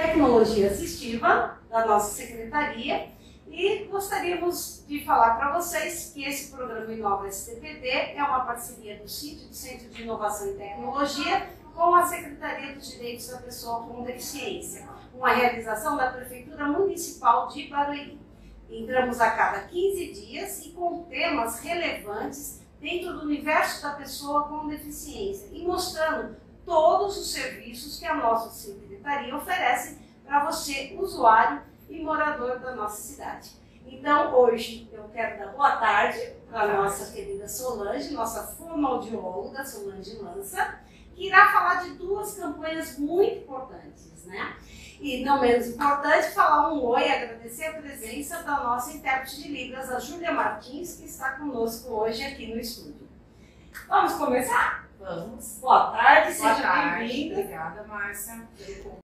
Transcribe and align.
Tecnologia 0.00 0.70
Assistiva, 0.70 1.58
da 1.68 1.84
nossa 1.84 2.14
secretaria, 2.14 3.10
e 3.46 3.84
gostaríamos 3.84 4.82
de 4.88 5.04
falar 5.04 5.34
para 5.34 5.52
vocês 5.52 6.12
que 6.14 6.24
esse 6.24 6.50
programa 6.50 6.90
Inova 6.90 7.28
STPD 7.28 8.14
é 8.16 8.24
uma 8.24 8.46
parceria 8.46 8.96
do 8.96 9.06
CIT, 9.06 9.48
do 9.48 9.54
Centro 9.54 9.90
de 9.90 10.02
Inovação 10.02 10.52
e 10.52 10.54
Tecnologia, 10.54 11.50
com 11.74 11.94
a 11.94 12.06
Secretaria 12.06 12.74
dos 12.74 12.90
Direitos 12.90 13.28
da 13.28 13.36
Pessoa 13.38 13.82
com 13.82 14.02
Deficiência, 14.02 14.88
uma 15.12 15.34
realização 15.34 15.98
da 15.98 16.10
Prefeitura 16.10 16.66
Municipal 16.66 17.48
de 17.48 17.68
Barueri. 17.68 18.18
Entramos 18.70 19.20
a 19.20 19.30
cada 19.32 19.60
15 19.64 20.12
dias 20.14 20.64
e 20.64 20.70
com 20.70 21.02
temas 21.04 21.60
relevantes 21.60 22.62
dentro 22.80 23.12
do 23.12 23.26
universo 23.26 23.82
da 23.82 23.90
pessoa 23.90 24.48
com 24.48 24.66
deficiência 24.66 25.50
e 25.52 25.62
mostrando 25.62 26.36
todos 26.64 27.16
os 27.18 27.32
serviços 27.32 27.98
que 27.98 28.06
a 28.06 28.14
nossa 28.14 28.50
secretaria 28.50 29.34
oferece 29.34 29.98
para 30.24 30.44
você, 30.44 30.96
usuário 30.98 31.62
e 31.88 32.00
morador 32.00 32.58
da 32.58 32.74
nossa 32.74 33.02
cidade. 33.02 33.50
Então, 33.86 34.34
hoje 34.34 34.88
eu 34.92 35.04
quero 35.12 35.38
dar 35.38 35.52
boa 35.52 35.76
tarde 35.76 36.34
para 36.48 36.62
a 36.62 36.82
nossa 36.82 37.12
querida 37.12 37.48
Solange, 37.48 38.14
nossa 38.14 38.44
fonoaudióloga 38.54 39.64
Solange 39.64 40.16
Lança, 40.18 40.78
que 41.14 41.26
irá 41.26 41.50
falar 41.52 41.82
de 41.82 41.90
duas 41.94 42.34
campanhas 42.34 42.96
muito 42.98 43.38
importantes, 43.38 44.24
né? 44.26 44.56
E 45.00 45.24
não 45.24 45.40
menos 45.40 45.66
importante, 45.66 46.30
falar 46.30 46.72
um 46.72 46.84
oi, 46.84 47.10
agradecer 47.10 47.64
a 47.64 47.80
presença 47.80 48.42
da 48.42 48.62
nossa 48.62 48.92
intérprete 48.92 49.42
de 49.42 49.48
Libras, 49.48 49.90
a 49.90 49.98
Júlia 49.98 50.30
Martins, 50.30 50.96
que 50.96 51.06
está 51.06 51.32
conosco 51.32 51.90
hoje 51.92 52.22
aqui 52.22 52.46
no 52.46 52.60
estúdio. 52.60 53.08
Vamos 53.88 54.12
começar? 54.14 54.89
Vamos. 55.00 55.58
Boa 55.62 55.90
tarde, 55.92 56.36
Boa 56.38 56.54
seja 56.54 56.62
tarde. 56.62 56.98
bem-vinda. 56.98 57.40
Obrigada, 57.40 57.84
Márcia, 57.84 58.48
pelo 58.58 58.98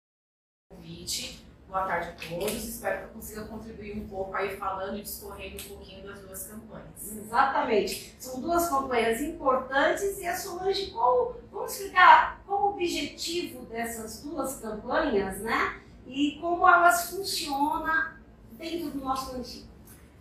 convite. 0.70 1.42
Boa 1.66 1.86
tarde 1.86 2.08
a 2.10 2.28
todos. 2.38 2.64
Espero 2.64 2.98
que 2.98 3.04
eu 3.04 3.08
consiga 3.08 3.44
contribuir 3.46 3.98
um 3.98 4.06
pouco 4.06 4.36
aí 4.36 4.56
falando 4.58 4.98
e 4.98 5.02
discorrendo 5.02 5.56
um 5.64 5.68
pouquinho 5.68 6.06
das 6.06 6.20
duas 6.20 6.46
campanhas. 6.48 7.16
Exatamente. 7.16 8.14
São 8.18 8.40
duas 8.42 8.68
campanhas 8.68 9.22
importantes 9.22 10.18
e 10.18 10.26
a 10.26 10.36
Solange, 10.36 10.90
qual, 10.90 11.34
vamos 11.50 11.72
explicar 11.72 12.42
qual 12.46 12.62
o 12.64 12.68
objetivo 12.74 13.64
dessas 13.64 14.22
duas 14.22 14.60
campanhas, 14.60 15.40
né? 15.40 15.80
E 16.06 16.38
como 16.42 16.68
elas 16.68 17.10
funcionam 17.10 18.12
dentro 18.52 18.90
do 18.90 18.98
nosso 19.02 19.32
município. 19.32 19.70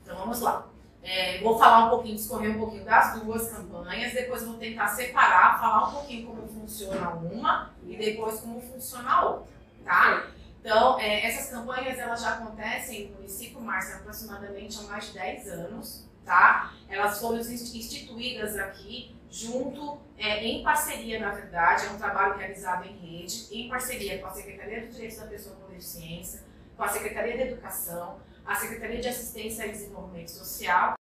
Então 0.04 0.18
vamos 0.18 0.40
lá. 0.40 0.68
É, 1.06 1.40
vou 1.40 1.58
falar 1.58 1.86
um 1.86 1.90
pouquinho, 1.90 2.16
discorrer 2.16 2.56
um 2.56 2.58
pouquinho 2.58 2.84
das 2.84 3.22
duas 3.22 3.52
campanhas, 3.52 4.12
depois 4.12 4.44
vou 4.44 4.56
tentar 4.56 4.88
separar, 4.88 5.60
falar 5.60 5.90
um 5.90 5.92
pouquinho 5.92 6.26
como 6.26 6.48
funciona 6.48 7.12
uma 7.12 7.72
e 7.86 7.96
depois 7.96 8.40
como 8.40 8.60
funciona 8.60 9.08
a 9.12 9.26
outra, 9.26 9.48
tá? 9.84 10.28
Então, 10.60 11.00
é, 11.00 11.28
essas 11.28 11.52
campanhas 11.52 12.00
elas 12.00 12.20
já 12.20 12.34
acontecem 12.34 13.10
no 13.10 13.18
município 13.18 13.62
Márcia 13.62 13.98
aproximadamente 13.98 14.80
há 14.80 14.82
mais 14.88 15.06
de 15.06 15.14
10 15.14 15.48
anos, 15.50 16.10
tá? 16.26 16.74
Elas 16.90 17.22
foram 17.22 17.38
instituídas 17.38 18.58
aqui 18.58 19.16
junto, 19.30 20.00
é, 20.18 20.44
em 20.44 20.64
parceria, 20.64 21.20
na 21.20 21.30
verdade, 21.30 21.86
é 21.86 21.90
um 21.92 21.98
trabalho 22.00 22.36
realizado 22.36 22.88
em 22.88 22.98
rede, 22.98 23.48
em 23.52 23.70
parceria 23.70 24.18
com 24.18 24.26
a 24.26 24.32
Secretaria 24.32 24.82
dos 24.82 24.96
Direitos 24.96 25.20
da 25.20 25.28
Pessoa 25.28 25.56
com 25.56 25.68
Deficiência, 25.68 26.42
com 26.76 26.84
a 26.84 26.88
Secretaria 26.88 27.36
de 27.36 27.42
Educação, 27.52 28.20
a 28.46 28.56
Secretaria 28.56 29.02
de 29.02 29.08
Assistência 29.08 29.66
e 29.66 29.72
Desenvolvimento 29.72 30.30
Social, 30.30 30.94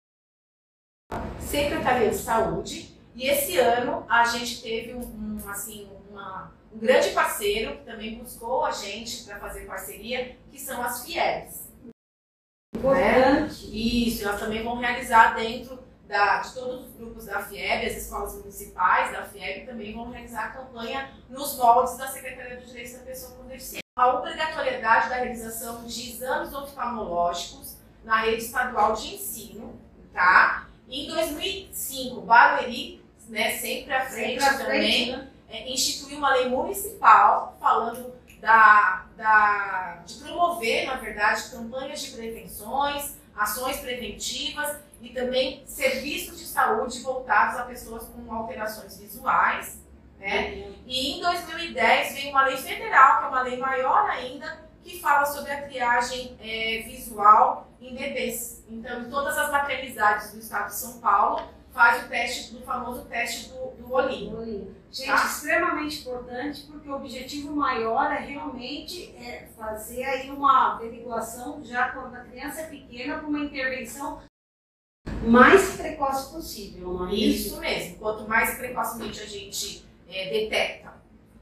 Secretaria 1.41 2.11
de 2.11 2.17
Saúde, 2.17 2.99
e 3.15 3.29
esse 3.29 3.59
ano 3.59 4.05
a 4.09 4.25
gente 4.25 4.63
teve 4.63 4.95
um, 4.95 5.39
assim, 5.49 5.89
uma, 6.11 6.53
um 6.73 6.79
grande 6.79 7.11
parceiro 7.11 7.77
que 7.77 7.85
também 7.85 8.19
buscou 8.19 8.65
a 8.65 8.73
gente 8.73 9.25
para 9.25 9.39
fazer 9.39 9.67
parceria, 9.67 10.37
que 10.51 10.59
são 10.59 10.83
as 10.83 11.05
FIES. 11.05 11.73
Importante. 12.75 14.09
Isso, 14.09 14.25
elas 14.25 14.41
também 14.41 14.65
vão 14.65 14.79
realizar 14.79 15.35
dentro 15.37 15.79
da, 16.07 16.39
de 16.39 16.55
todos 16.55 16.87
os 16.87 16.97
grupos 16.97 17.27
da 17.27 17.43
FIEB, 17.43 17.87
as 17.87 17.97
escolas 17.97 18.35
municipais 18.35 19.13
da 19.13 19.25
FIEB 19.25 19.67
também 19.67 19.95
vão 19.95 20.11
realizar 20.11 20.47
a 20.47 20.51
campanha 20.51 21.11
nos 21.29 21.57
moldes 21.57 21.97
da 21.97 22.09
Secretaria 22.09 22.57
dos 22.57 22.69
Direitos 22.69 22.95
da 22.95 23.05
Pessoa 23.05 23.37
com 23.37 23.45
Deficiência. 23.47 23.85
A 23.97 24.09
obrigatoriedade 24.09 24.64
da 24.85 25.17
realização 25.17 25.85
de 25.85 26.11
exames 26.11 26.53
oftalmológicos 26.53 27.77
na 28.05 28.21
rede 28.21 28.45
estadual 28.45 28.93
de 28.93 29.15
ensino, 29.15 29.81
tá? 30.13 30.69
Em 30.89 31.07
2005, 31.09 32.21
Barueri, 32.21 33.03
né, 33.29 33.57
sempre 33.57 33.95
à 33.95 34.05
frente 34.05 34.43
Sempre 34.43 34.65
também, 34.65 35.07
frente, 35.07 35.17
né? 35.17 35.29
é, 35.49 35.73
instituiu 35.73 36.19
uma 36.19 36.35
lei 36.35 36.49
municipal 36.51 37.57
falando 37.59 38.13
da, 38.41 39.07
da, 39.17 40.03
de 40.05 40.15
promover, 40.17 40.87
na 40.87 40.97
verdade, 40.97 41.51
campanhas 41.51 42.03
de 42.03 42.11
prevenções, 42.11 43.17
ações 43.35 43.79
preventivas 43.79 44.77
e 45.01 45.09
também 45.09 45.63
serviços 45.67 46.39
de 46.39 46.45
saúde 46.45 47.01
voltados 47.01 47.59
a 47.59 47.65
pessoas 47.65 48.05
com 48.05 48.31
alterações 48.33 48.99
visuais. 48.99 49.79
Né? 50.19 50.73
E 50.87 51.13
em 51.13 51.21
2010 51.23 52.15
veio 52.15 52.31
uma 52.31 52.45
lei 52.45 52.59
federal, 52.59 53.19
que 53.19 53.25
é 53.25 53.29
uma 53.29 53.43
lei 53.43 53.57
maior 53.57 54.11
ainda, 54.11 54.64
que 54.85 55.01
fala 55.01 55.25
sobre 55.25 55.51
a 55.51 55.63
triagem 55.63 56.37
é, 56.41 56.83
visual 56.87 57.69
em 57.81 57.95
bebês. 57.95 58.63
Então, 58.69 59.03
em 59.03 59.11
todas 59.11 59.37
as 59.37 59.51
maternidades 59.51 60.33
do 60.33 60.39
estado 60.39 60.67
de 60.67 60.75
São 60.75 61.01
Paulo, 61.01 61.43
faz 61.73 62.05
o 62.05 62.09
teste, 62.09 62.55
do 62.55 62.61
famoso 62.61 63.05
teste 63.07 63.49
do, 63.49 63.83
do 63.83 63.93
olhinho. 63.93 64.75
Gente, 64.93 65.09
Tá. 65.09 65.27
extremamente 65.27 66.01
importante, 66.01 66.63
porque 66.71 66.89
o 66.89 66.95
objetivo 66.95 67.57
maior 67.57 68.13
é 68.13 68.21
realmente 68.21 69.13
é, 69.17 69.49
fazer 69.59 70.05
aí 70.05 70.31
uma 70.31 70.75
averiguação 70.77 71.65
já 71.65 71.89
quando 71.89 72.15
a 72.15 72.21
criança 72.21 72.61
é 72.61 72.67
pequena 72.67 73.19
para 73.19 73.27
uma 73.27 73.41
intervenção 73.41 74.23
mais 75.27 75.77
precoce 75.77 76.33
possível, 76.33 76.93
não 76.93 77.09
é 77.09 77.15
isso? 77.15 77.49
Isso 77.49 77.61
mesmo. 77.61 77.99
Quanto 77.99 78.29
mais 78.29 78.57
precocemente 78.57 79.21
a 79.21 79.27
gente 79.27 79.85
é, 80.09 80.31
detecta 80.31 80.95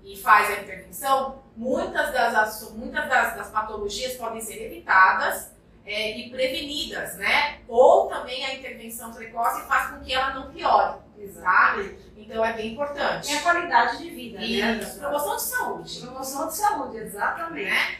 e 0.03 0.17
faz 0.17 0.49
a 0.49 0.63
intervenção, 0.63 1.42
muitas 1.57 2.13
das, 2.13 2.73
muitas 2.73 3.09
das, 3.09 3.37
das 3.37 3.51
patologias 3.51 4.15
podem 4.15 4.41
ser 4.41 4.65
evitadas 4.65 5.53
é, 5.85 6.19
e 6.19 6.31
prevenidas, 6.31 7.17
né? 7.17 7.61
Ou 7.69 8.09
também 8.09 8.45
a 8.45 8.55
intervenção 8.55 9.13
precoce 9.13 9.63
faz 9.67 9.91
com 9.91 10.01
que 10.01 10.13
ela 10.13 10.35
não 10.35 10.51
piore, 10.51 10.99
tá? 11.41 11.77
Então 12.17 12.45
é 12.45 12.53
bem 12.53 12.73
importante. 12.73 13.33
E 13.33 13.37
a 13.37 13.43
qualidade 13.43 13.99
de 13.99 14.11
vida, 14.11 14.39
né? 14.39 14.47
Isso, 14.47 14.99
promoção 14.99 15.37
de 15.37 15.43
saúde. 15.43 16.01
Promoção 16.01 16.49
de 16.49 16.57
saúde, 16.57 16.97
exatamente. 16.99 17.71
né? 17.71 17.97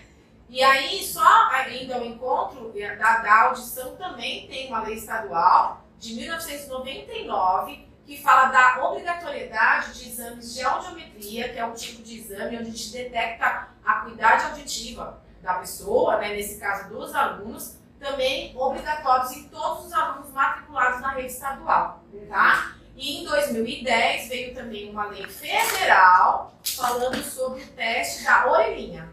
E 0.49 0.63
aí, 0.63 1.03
só 1.03 1.49
ainda 1.51 1.97
ao 1.97 2.05
encontro 2.05 2.73
da, 2.73 3.19
da 3.19 3.41
audição, 3.45 3.97
também 3.97 4.47
tem 4.47 4.69
uma 4.69 4.83
lei 4.83 4.97
estadual 4.97 5.83
de 5.99 6.15
1999 6.15 7.92
que 8.13 8.23
fala 8.23 8.51
da 8.51 8.85
obrigatoriedade 8.85 9.95
de 9.95 10.11
exames 10.11 10.55
de 10.55 10.63
audiometria, 10.63 11.49
que 11.49 11.59
é 11.59 11.65
um 11.65 11.73
tipo 11.73 12.03
de 12.03 12.19
exame 12.19 12.59
onde 12.59 12.69
a 12.69 12.71
gente 12.71 12.93
detecta 12.93 13.69
a 13.83 13.93
acuidade 13.93 14.45
auditiva 14.45 15.23
da 15.41 15.55
pessoa, 15.55 16.19
né, 16.19 16.29
nesse 16.29 16.61
caso 16.61 16.91
dos 16.91 17.15
alunos, 17.15 17.79
também 17.99 18.55
obrigatórios 18.55 19.33
em 19.33 19.49
todos 19.49 19.87
os 19.87 19.93
alunos 19.95 20.31
matriculados 20.31 21.01
na 21.01 21.13
rede 21.13 21.33
estadual, 21.33 22.05
tá? 22.29 22.77
E 22.95 23.23
em 23.23 23.25
2010 23.25 24.29
veio 24.29 24.55
também 24.55 24.91
uma 24.91 25.07
lei 25.07 25.27
federal 25.27 26.55
falando 26.63 27.23
sobre 27.23 27.63
o 27.63 27.67
teste 27.69 28.25
da 28.25 28.47
orelhinha 28.51 29.11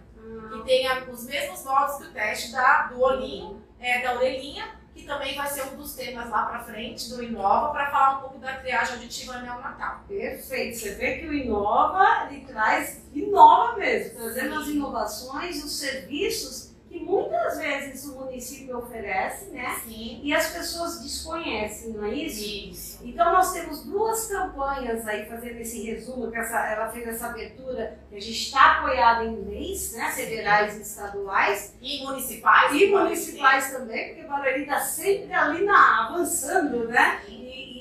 que 0.50 0.64
tenha 0.64 1.04
os 1.10 1.26
mesmos 1.26 1.64
modos 1.64 1.98
que 1.98 2.04
o 2.04 2.12
teste 2.12 2.52
da, 2.52 2.88
do 2.88 3.00
olhinho, 3.02 3.64
é, 3.80 4.02
da 4.02 4.16
orelhinha, 4.16 4.79
que 5.00 5.06
também 5.06 5.36
vai 5.36 5.48
ser 5.48 5.64
um 5.74 5.78
dos 5.78 5.94
temas 5.94 6.30
lá 6.30 6.46
pra 6.46 6.60
frente 6.60 7.10
do 7.10 7.24
Inova, 7.24 7.72
para 7.72 7.90
falar 7.90 8.18
um 8.18 8.22
pouco 8.22 8.40
da 8.40 8.54
triagem 8.58 8.96
auditiva 8.96 9.40
neonatal. 9.42 10.04
Perfeito. 10.08 10.78
Você 10.78 10.96
vê 10.96 11.18
que 11.18 11.28
o 11.28 11.34
Inova, 11.34 12.28
ele 12.30 12.46
traz, 12.46 13.02
inova 13.14 13.78
mesmo, 13.78 14.18
trazendo 14.18 14.56
as 14.56 14.68
inovações, 14.68 15.64
os 15.64 15.72
serviços 15.72 16.69
que 17.00 17.06
muitas 17.06 17.58
vezes 17.58 18.06
o 18.06 18.16
município 18.20 18.78
oferece, 18.78 19.46
né? 19.52 19.76
Sim. 19.86 20.20
E 20.24 20.34
as 20.34 20.52
pessoas 20.52 21.02
desconhecem, 21.02 21.94
não 21.94 22.06
é 22.06 22.14
isso? 22.14 22.44
Isso. 22.72 23.00
Então 23.04 23.32
nós 23.32 23.52
temos 23.54 23.84
duas 23.86 24.28
campanhas 24.28 25.08
aí 25.08 25.26
fazendo 25.26 25.60
esse 25.60 25.84
resumo, 25.90 26.30
que 26.32 26.38
essa, 26.38 26.60
ela 26.68 26.90
fez 26.92 27.08
essa 27.08 27.28
abertura, 27.28 27.98
que 28.10 28.16
a 28.16 28.20
gente 28.20 28.38
está 28.44 28.78
apoiada 28.80 29.24
em 29.26 29.36
leis, 29.46 29.94
né? 29.94 30.12
Federais 30.12 30.78
e 30.78 30.82
estaduais, 30.82 31.74
E 31.82 32.04
municipais? 32.04 32.74
e 32.74 32.88
municipais 32.88 33.72
também, 33.72 34.10
porque 34.16 34.28
Barueri 34.28 34.62
está 34.62 34.80
sempre 34.82 35.34
ali 35.34 35.64
na, 35.66 36.08
avançando, 36.08 36.88
né? 36.88 37.22
E, 37.28 37.32
e- 37.34 37.80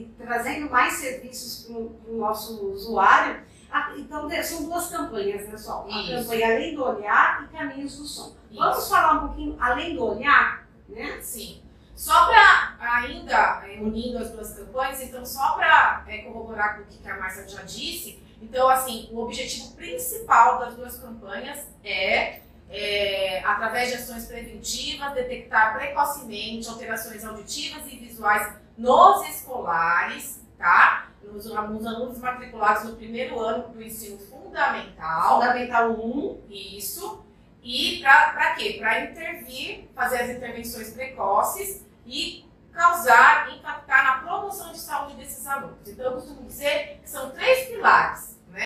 e 0.00 0.14
trazendo 0.18 0.70
mais 0.70 0.94
serviços 0.94 1.64
para 1.66 1.76
o 1.76 2.16
nosso 2.16 2.66
usuário. 2.72 3.42
Ah, 3.76 3.92
Então 3.96 4.28
te- 4.28 4.42
são 4.44 4.62
duas 4.64 4.86
campanhas, 4.88 5.50
pessoal. 5.50 5.84
A 5.90 6.00
Isso. 6.02 6.12
campanha 6.12 6.46
Além 6.54 6.74
do 6.76 6.84
Olhar 6.84 7.42
e 7.44 7.56
Caminhos 7.56 7.98
do 7.98 8.04
Som. 8.04 8.36
Vamos 8.52 8.78
Isso. 8.78 8.88
falar 8.90 9.14
um 9.14 9.26
pouquinho 9.26 9.56
além 9.60 9.96
do 9.96 10.04
olhar, 10.04 10.64
né? 10.88 11.18
Sim. 11.20 11.60
Só 11.96 12.26
para 12.26 12.76
ainda 12.80 13.62
é, 13.66 13.78
unindo 13.80 14.18
as 14.18 14.30
duas 14.30 14.54
campanhas, 14.56 15.00
então 15.02 15.26
só 15.26 15.54
para 15.54 16.04
corroborar 16.24 16.76
com 16.76 16.82
o 16.82 16.86
que 16.86 17.08
a 17.08 17.16
Márcia 17.18 17.48
já 17.48 17.62
disse, 17.62 18.22
então 18.40 18.68
assim, 18.68 19.08
o 19.12 19.20
objetivo 19.20 19.72
principal 19.74 20.58
das 20.60 20.74
duas 20.74 20.96
campanhas 20.96 21.66
é, 21.84 22.40
é, 22.70 23.42
através 23.44 23.88
de 23.90 23.94
ações 23.96 24.26
preventivas, 24.26 25.12
detectar 25.14 25.74
precocemente 25.74 26.68
alterações 26.68 27.24
auditivas 27.24 27.84
e 27.92 27.96
visuais 27.96 28.54
nos 28.78 29.28
escolares, 29.28 30.40
tá? 30.58 31.08
Nos, 31.32 31.46
nos 31.46 31.86
alunos 31.86 32.18
matriculados 32.18 32.84
no 32.84 32.96
primeiro 32.96 33.40
ano 33.40 33.68
do 33.68 33.82
ensino 33.82 34.18
fundamental. 34.18 35.40
Fundamental 35.40 35.90
1. 35.90 36.42
Isso. 36.50 37.24
E 37.62 38.00
para 38.02 38.54
quê? 38.54 38.76
Para 38.78 39.04
intervir, 39.04 39.88
fazer 39.94 40.20
as 40.20 40.30
intervenções 40.30 40.92
precoces 40.92 41.84
e 42.06 42.44
causar, 42.72 43.54
impactar 43.54 44.04
na 44.04 44.18
promoção 44.18 44.72
de 44.72 44.78
saúde 44.78 45.16
desses 45.16 45.46
alunos. 45.46 45.86
Então, 45.86 46.04
eu 46.04 46.12
costumo 46.12 46.42
dizer 46.46 47.00
que 47.02 47.08
são 47.08 47.30
três 47.30 47.68
pilares. 47.68 48.38
Né? 48.48 48.64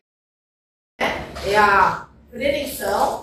É 1.47 1.57
a 1.57 2.09
prevenção, 2.31 3.23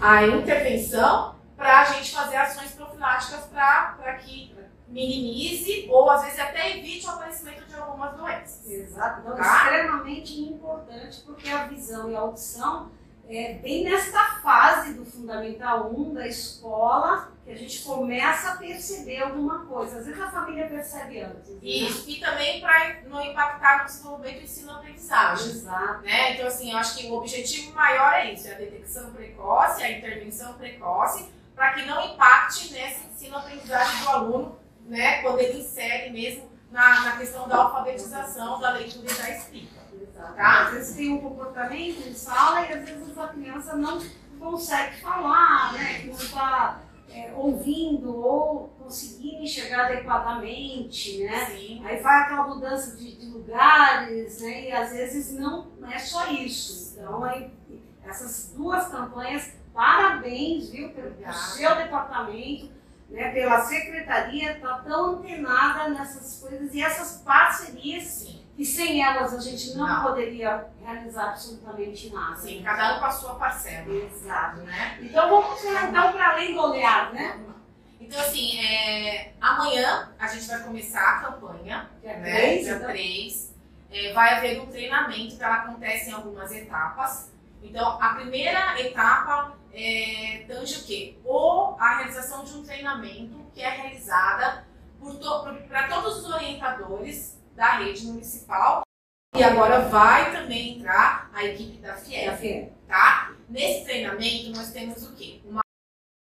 a 0.00 0.26
intervenção, 0.26 1.34
para 1.56 1.80
a 1.80 1.84
gente 1.84 2.12
fazer 2.12 2.36
ações 2.36 2.72
profiláticas 2.72 3.46
para 3.46 4.18
que 4.18 4.53
minimize 4.94 5.88
ou 5.90 6.08
às 6.08 6.22
vezes 6.22 6.38
até 6.38 6.78
evite 6.78 7.04
o 7.06 7.10
aparecimento 7.10 7.66
de 7.66 7.74
algumas 7.74 8.16
doenças. 8.16 8.70
Exato, 8.70 9.20
então, 9.20 9.36
tá? 9.36 9.42
extremamente 9.42 10.40
importante 10.40 11.20
porque 11.26 11.48
a 11.48 11.66
visão 11.66 12.10
e 12.10 12.14
a 12.14 12.20
audição 12.20 12.92
é 13.28 13.54
bem 13.54 13.84
nesta 13.84 14.22
fase 14.42 14.92
do 14.92 15.04
Fundamental 15.04 15.90
1 15.90 16.14
da 16.14 16.28
escola 16.28 17.32
que 17.42 17.50
a 17.50 17.56
gente 17.56 17.82
começa 17.82 18.52
a 18.52 18.56
perceber 18.56 19.22
alguma 19.22 19.64
coisa. 19.66 19.98
Às 19.98 20.06
vezes 20.06 20.20
a 20.20 20.30
família 20.30 20.68
percebe 20.68 21.20
antes. 21.20 21.50
Né? 21.50 21.58
Isso, 21.62 22.08
e 22.08 22.20
também 22.20 22.60
para 22.60 23.02
não 23.08 23.22
impactar 23.22 23.80
no 23.80 23.84
desenvolvimento 23.86 24.36
do 24.36 24.44
ensino-aprendizagem. 24.44 25.50
Exato. 25.50 26.02
Né? 26.02 26.34
Então, 26.34 26.46
assim, 26.46 26.70
eu 26.70 26.78
acho 26.78 26.96
que 26.96 27.06
o 27.06 27.14
objetivo 27.14 27.74
maior 27.74 28.12
é 28.12 28.32
isso, 28.32 28.46
é 28.46 28.54
a 28.54 28.58
detecção 28.58 29.10
precoce, 29.12 29.82
a 29.82 29.90
intervenção 29.90 30.54
precoce, 30.54 31.28
para 31.54 31.72
que 31.72 31.86
não 31.86 32.12
impacte 32.12 32.72
nesse 32.72 33.06
ensino-aprendizagem 33.06 34.02
do 34.02 34.08
aluno, 34.10 34.63
né, 34.86 35.22
quando 35.22 35.40
ele 35.40 35.60
insere 35.60 36.10
mesmo 36.10 36.50
na, 36.70 37.04
na 37.04 37.16
questão 37.16 37.48
da 37.48 37.56
alfabetização, 37.56 38.60
da 38.60 38.72
leitura 38.72 39.10
e 39.10 39.14
da 39.14 39.30
escrita. 39.30 39.84
Tá? 40.14 40.62
Às 40.62 40.72
vezes 40.72 40.96
tem 40.96 41.12
um 41.12 41.20
comportamento 41.20 42.06
em 42.06 42.14
sala 42.14 42.62
e 42.62 42.72
às 42.72 42.84
vezes 42.84 43.18
a 43.18 43.28
criança 43.28 43.76
não 43.76 44.00
consegue 44.38 45.00
falar, 45.00 45.72
né, 45.72 46.00
que 46.00 46.06
não 46.08 46.14
está 46.14 46.80
é, 47.10 47.32
ouvindo 47.34 48.14
ou 48.14 48.74
conseguindo 48.82 49.42
enxergar 49.42 49.86
adequadamente, 49.86 51.24
né? 51.24 51.46
Sim. 51.46 51.82
Aí 51.84 52.02
vai 52.02 52.22
aquela 52.22 52.48
mudança 52.48 52.96
de, 52.96 53.16
de, 53.16 53.26
lugares, 53.26 54.40
né? 54.40 54.68
E 54.68 54.72
às 54.72 54.90
vezes 54.90 55.32
não, 55.32 55.68
não 55.78 55.90
é 55.90 55.98
só 55.98 56.30
isso. 56.30 56.98
Então, 56.98 57.22
aí, 57.24 57.50
essas 58.04 58.52
duas 58.54 58.88
campanhas, 58.88 59.52
parabéns, 59.72 60.70
viu, 60.70 60.90
pelo 60.90 61.32
seu 61.32 61.74
departamento, 61.76 62.70
né, 63.10 63.30
pela 63.32 63.60
secretaria, 63.60 64.52
está 64.52 64.78
tão 64.78 65.16
antenada 65.16 65.88
nessas 65.88 66.40
coisas 66.40 66.74
e 66.74 66.82
essas 66.82 67.22
parcerias. 67.22 68.04
Sim 68.04 68.44
e 68.56 68.64
sem 68.64 69.02
elas 69.02 69.34
a 69.34 69.40
gente 69.40 69.74
não, 69.76 69.86
não, 69.86 70.02
poderia 70.02 70.66
realizar 70.80 71.30
absolutamente 71.30 72.10
nada. 72.10 72.36
Sim, 72.36 72.62
cada 72.62 72.96
um 72.96 73.00
com 73.00 73.04
a 73.06 73.10
sua 73.10 73.34
parcela. 73.34 73.92
Exato. 73.92 74.60
Né? 74.60 74.98
Então 75.02 75.28
vamos 75.28 75.64
então 75.64 76.12
para 76.12 76.30
além 76.30 76.54
do 76.54 76.60
olhar, 76.60 77.12
né? 77.12 77.40
Então, 78.00 78.20
assim, 78.20 78.60
é, 78.60 79.32
amanhã 79.40 80.12
a 80.18 80.26
gente 80.28 80.46
vai 80.46 80.62
começar 80.62 81.00
a 81.00 81.20
campanha. 81.20 81.88
Dia 82.02 82.16
né? 82.18 82.32
3. 82.32 82.64
Dia 82.64 82.74
então. 82.76 82.88
3. 82.88 83.54
É, 83.90 84.12
vai 84.12 84.34
haver 84.34 84.60
um 84.60 84.66
treinamento, 84.66 85.36
que 85.36 85.42
ela 85.42 85.54
acontece 85.56 86.10
em 86.10 86.12
algumas 86.12 86.52
etapas. 86.52 87.32
Então, 87.64 87.98
a 88.00 88.10
primeira 88.10 88.78
etapa 88.78 89.56
é, 89.72 90.44
tange 90.46 90.76
o 90.76 90.84
quê? 90.84 91.16
Ou 91.24 91.76
a 91.80 91.96
realização 91.96 92.44
de 92.44 92.52
um 92.52 92.62
treinamento 92.62 93.34
que 93.54 93.62
é 93.62 93.70
realizada 93.70 94.66
para 95.00 95.88
to, 95.88 95.94
todos 95.94 96.18
os 96.18 96.30
orientadores 96.30 97.42
da 97.56 97.78
rede 97.78 98.06
municipal. 98.06 98.82
E 99.34 99.42
agora 99.42 99.88
vai 99.88 100.30
também 100.30 100.78
entrar 100.78 101.30
a 101.32 101.44
equipe 101.44 101.78
da 101.78 101.94
FIEL, 101.96 102.72
tá? 102.86 103.32
Nesse 103.48 103.84
treinamento 103.84 104.50
nós 104.50 104.70
temos 104.70 105.02
o 105.08 105.16
quê? 105.16 105.40
Uma 105.44 105.62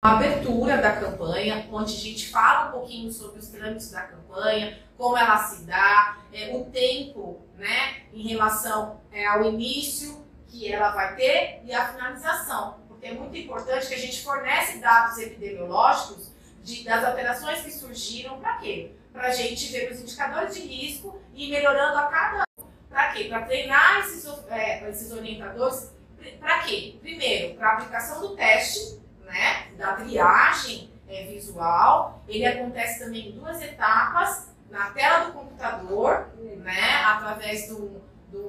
abertura 0.04 0.78
da 0.78 0.96
campanha, 0.96 1.68
onde 1.72 1.94
a 1.94 2.00
gente 2.00 2.30
fala 2.30 2.70
um 2.70 2.72
pouquinho 2.72 3.12
sobre 3.12 3.40
os 3.40 3.50
trâmites 3.50 3.92
da 3.92 4.02
campanha, 4.02 4.80
como 4.98 5.18
ela 5.18 5.38
se 5.38 5.64
dá, 5.66 6.18
é, 6.32 6.56
o 6.56 6.66
tempo, 6.66 7.46
né, 7.56 8.04
em 8.12 8.28
relação 8.28 9.00
é, 9.12 9.26
ao 9.28 9.46
início 9.46 10.23
que 10.54 10.72
ela 10.72 10.92
vai 10.92 11.16
ter 11.16 11.62
e 11.66 11.74
a 11.74 11.88
finalização, 11.88 12.80
porque 12.88 13.08
é 13.08 13.14
muito 13.14 13.36
importante 13.36 13.88
que 13.88 13.96
a 13.96 13.98
gente 13.98 14.24
fornece 14.24 14.78
dados 14.78 15.18
epidemiológicos 15.18 16.32
de, 16.62 16.84
das 16.84 17.04
alterações 17.04 17.62
que 17.62 17.72
surgiram 17.72 18.40
para 18.40 18.58
quê? 18.58 18.92
Para 19.12 19.30
a 19.30 19.32
gente 19.32 19.72
ver 19.72 19.92
os 19.92 20.00
indicadores 20.00 20.54
de 20.54 20.62
risco 20.62 21.20
e 21.34 21.50
melhorando 21.50 21.98
a 21.98 22.04
cada 22.04 22.38
ano. 22.38 22.72
Para 22.88 23.14
quê? 23.14 23.24
Para 23.26 23.42
treinar 23.42 24.02
esses, 24.02 24.32
é, 24.48 24.88
esses 24.88 25.12
orientadores. 25.12 25.92
Para 26.40 26.60
quê? 26.60 26.98
Primeiro, 27.02 27.56
para 27.56 27.74
aplicação 27.74 28.22
do 28.22 28.36
teste, 28.36 29.02
né, 29.26 29.72
da 29.76 29.94
triagem 29.94 30.94
é, 31.08 31.24
visual. 31.26 32.24
Ele 32.28 32.46
acontece 32.46 33.04
também 33.04 33.30
em 33.30 33.32
duas 33.32 33.60
etapas, 33.60 34.54
na 34.70 34.92
tela 34.92 35.26
do 35.26 35.34
computador, 35.34 36.30
né, 36.38 37.04
através 37.06 37.68
do, 37.68 38.02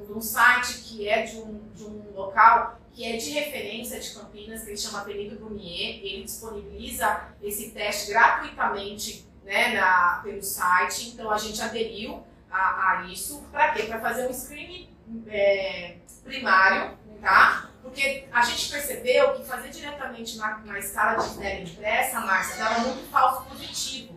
de 0.06 0.12
um 0.12 0.20
site 0.20 0.78
que 0.82 1.08
é 1.08 1.22
de 1.22 1.36
um, 1.36 1.60
de 1.74 1.84
um 1.84 2.12
local 2.14 2.80
que 2.92 3.04
é 3.04 3.16
de 3.16 3.30
referência 3.30 3.98
de 3.98 4.14
Campinas, 4.14 4.62
que 4.62 4.70
ele 4.70 4.76
chama 4.76 5.00
Apelido 5.00 5.36
Brunier. 5.36 6.00
Ele 6.04 6.22
disponibiliza 6.22 7.28
esse 7.42 7.72
teste 7.72 8.12
gratuitamente 8.12 9.26
né, 9.44 9.74
na, 9.74 10.20
pelo 10.22 10.42
site, 10.42 11.10
então 11.10 11.30
a 11.30 11.36
gente 11.36 11.60
aderiu 11.60 12.22
a, 12.50 13.00
a 13.00 13.04
isso. 13.06 13.42
Para 13.50 13.72
quê? 13.72 13.82
Para 13.82 14.00
fazer 14.00 14.28
um 14.28 14.32
screening 14.32 14.88
é, 15.26 15.96
primário, 16.22 16.96
tá? 17.20 17.70
Porque 17.82 18.26
a 18.32 18.42
gente 18.42 18.70
percebeu 18.70 19.34
que 19.34 19.44
fazer 19.44 19.68
diretamente 19.68 20.38
na, 20.38 20.58
na 20.58 20.78
escala 20.78 21.22
de 21.22 21.36
tela 21.36 21.60
impressa, 21.60 22.20
Márcia, 22.20 22.64
dava 22.64 22.80
muito 22.80 23.10
falso 23.10 23.44
positivo. 23.44 24.13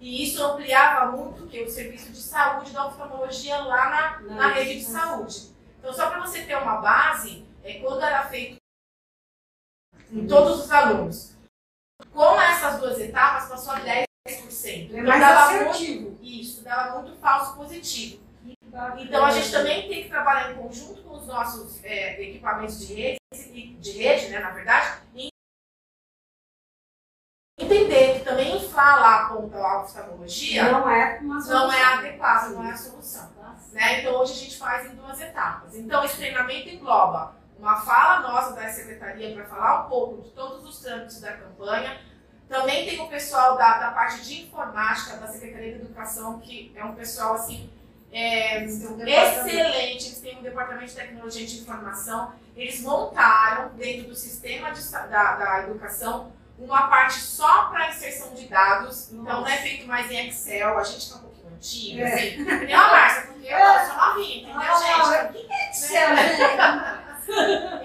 E 0.00 0.24
isso 0.24 0.44
ampliava 0.44 1.16
muito 1.16 1.46
que 1.46 1.62
o 1.62 1.68
serviço 1.68 2.12
de 2.12 2.20
saúde 2.20 2.70
da 2.70 2.86
oftalmologia 2.86 3.58
lá 3.58 4.20
na, 4.20 4.34
na 4.34 4.52
rede 4.52 4.78
de 4.78 4.84
saúde. 4.84 5.52
Então, 5.78 5.92
só 5.92 6.08
para 6.08 6.20
você 6.20 6.42
ter 6.42 6.56
uma 6.56 6.76
base, 6.76 7.44
é, 7.64 7.80
quando 7.80 8.02
era 8.02 8.22
feito 8.24 8.56
em 10.12 10.26
todos 10.26 10.64
os 10.64 10.70
alunos, 10.70 11.36
com 12.12 12.40
essas 12.40 12.78
duas 12.80 12.98
etapas, 12.98 13.48
passou 13.48 13.72
a 13.72 13.80
10%. 13.80 14.06
É 14.28 14.82
então, 14.82 15.04
mais 15.04 15.20
dava 15.20 15.54
assertivo. 15.56 16.10
muito, 16.10 16.24
isso, 16.24 16.62
dava 16.62 17.00
muito 17.00 17.18
falso 17.18 17.56
positivo. 17.56 18.28
Então 18.98 19.24
a 19.24 19.30
gente 19.30 19.50
também 19.50 19.88
tem 19.88 20.02
que 20.04 20.08
trabalhar 20.08 20.52
em 20.52 20.56
conjunto 20.56 21.02
com 21.02 21.16
os 21.16 21.26
nossos 21.26 21.82
é, 21.82 22.22
equipamentos 22.22 22.86
de 22.86 22.94
rede, 22.94 23.18
de 23.80 23.92
rede, 23.92 24.28
né, 24.28 24.40
na 24.40 24.50
verdade, 24.50 25.00
e 25.14 25.27
entender 27.58 28.18
que 28.18 28.24
também 28.24 28.56
inflar 28.56 29.00
lá 29.00 29.16
a 29.16 29.28
ponta 29.28 29.58
oftalmologia 29.58 30.70
Não 30.70 30.88
é 30.88 31.18
uma 31.20 31.40
solução. 31.40 31.66
não 31.66 31.72
é 31.72 31.84
adequado, 31.84 32.50
não 32.52 32.64
é 32.64 32.70
a 32.70 32.76
solução. 32.76 33.28
Né? 33.72 34.00
Então 34.00 34.14
hoje 34.14 34.32
a 34.32 34.36
gente 34.36 34.56
faz 34.56 34.86
em 34.86 34.94
duas 34.94 35.20
etapas. 35.20 35.74
Então 35.74 36.04
esse 36.04 36.16
treinamento 36.16 36.68
engloba 36.68 37.36
uma 37.58 37.76
fala 37.80 38.20
nossa 38.20 38.54
da 38.54 38.68
secretaria 38.68 39.34
para 39.34 39.44
falar 39.44 39.86
um 39.86 39.88
pouco 39.88 40.22
de 40.22 40.30
todos 40.30 40.64
os 40.64 40.80
trâmites 40.80 41.20
da 41.20 41.32
campanha. 41.32 42.00
Também 42.48 42.88
tem 42.88 43.00
o 43.00 43.08
pessoal 43.08 43.58
da, 43.58 43.78
da 43.78 43.90
parte 43.90 44.22
de 44.22 44.44
informática 44.44 45.16
da 45.16 45.26
Secretaria 45.26 45.74
de 45.74 45.80
Educação, 45.80 46.38
que 46.38 46.72
é 46.74 46.82
um 46.82 46.94
pessoal 46.94 47.34
assim 47.34 47.70
é, 48.10 48.60
um 48.60 49.06
excelente, 49.06 50.06
eles 50.06 50.20
têm 50.22 50.38
um 50.38 50.42
departamento 50.42 50.86
de 50.86 50.94
tecnologia 50.94 51.46
de 51.46 51.60
informação. 51.60 52.32
Eles 52.56 52.80
montaram 52.80 53.74
dentro 53.76 54.08
do 54.08 54.14
sistema 54.14 54.70
de, 54.70 54.90
da, 54.90 55.36
da 55.36 55.62
educação 55.64 56.32
uma 56.58 56.88
parte 56.88 57.14
só 57.20 57.64
para 57.66 57.88
inserção 57.90 58.34
de 58.34 58.46
dados, 58.48 59.12
então 59.12 59.40
não 59.40 59.46
é 59.48 59.56
feito 59.58 59.86
mais 59.86 60.10
em 60.10 60.28
Excel, 60.28 60.76
a 60.78 60.82
gente 60.84 60.98
está 61.04 61.16
um 61.16 61.20
pouquinho 61.20 61.54
antigo, 61.54 62.00
É. 62.00 62.14
assim. 62.14 62.36
Não, 62.72 62.90
Márcia, 62.90 63.22
porque 63.22 63.46
eu 63.48 63.86
sou 63.86 63.96
novinha, 63.96 64.42
entendeu, 64.42 64.76
gente? 64.78 65.28
o 65.28 65.32
que 65.32 65.52
é 65.52 65.70
Excel, 65.70 66.16
gente? 66.16 67.08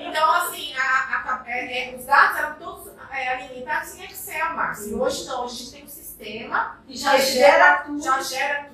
Então, 0.07 0.31
assim, 0.31 0.73
a- 0.77 0.81
a- 0.81 1.43
é, 1.45 1.91
é, 1.91 1.95
os 1.95 2.05
dados 2.05 2.37
eram 2.37 2.55
todos 2.55 2.93
é, 3.11 3.27
alimentados 3.33 3.93
em 3.95 4.05
Excel, 4.05 4.55
Márcia. 4.55 4.95
Hoje 4.97 5.25
não, 5.25 5.43
hoje 5.45 5.53
a 5.53 5.57
gente 5.59 5.71
tem 5.71 5.83
um 5.83 5.87
sistema 5.87 6.77
Que 6.87 6.97
já 6.97 7.17
gera 7.17 7.77
tudo. 7.83 8.01
já 8.01 8.21
gera 8.21 8.63
tudo, 8.65 8.72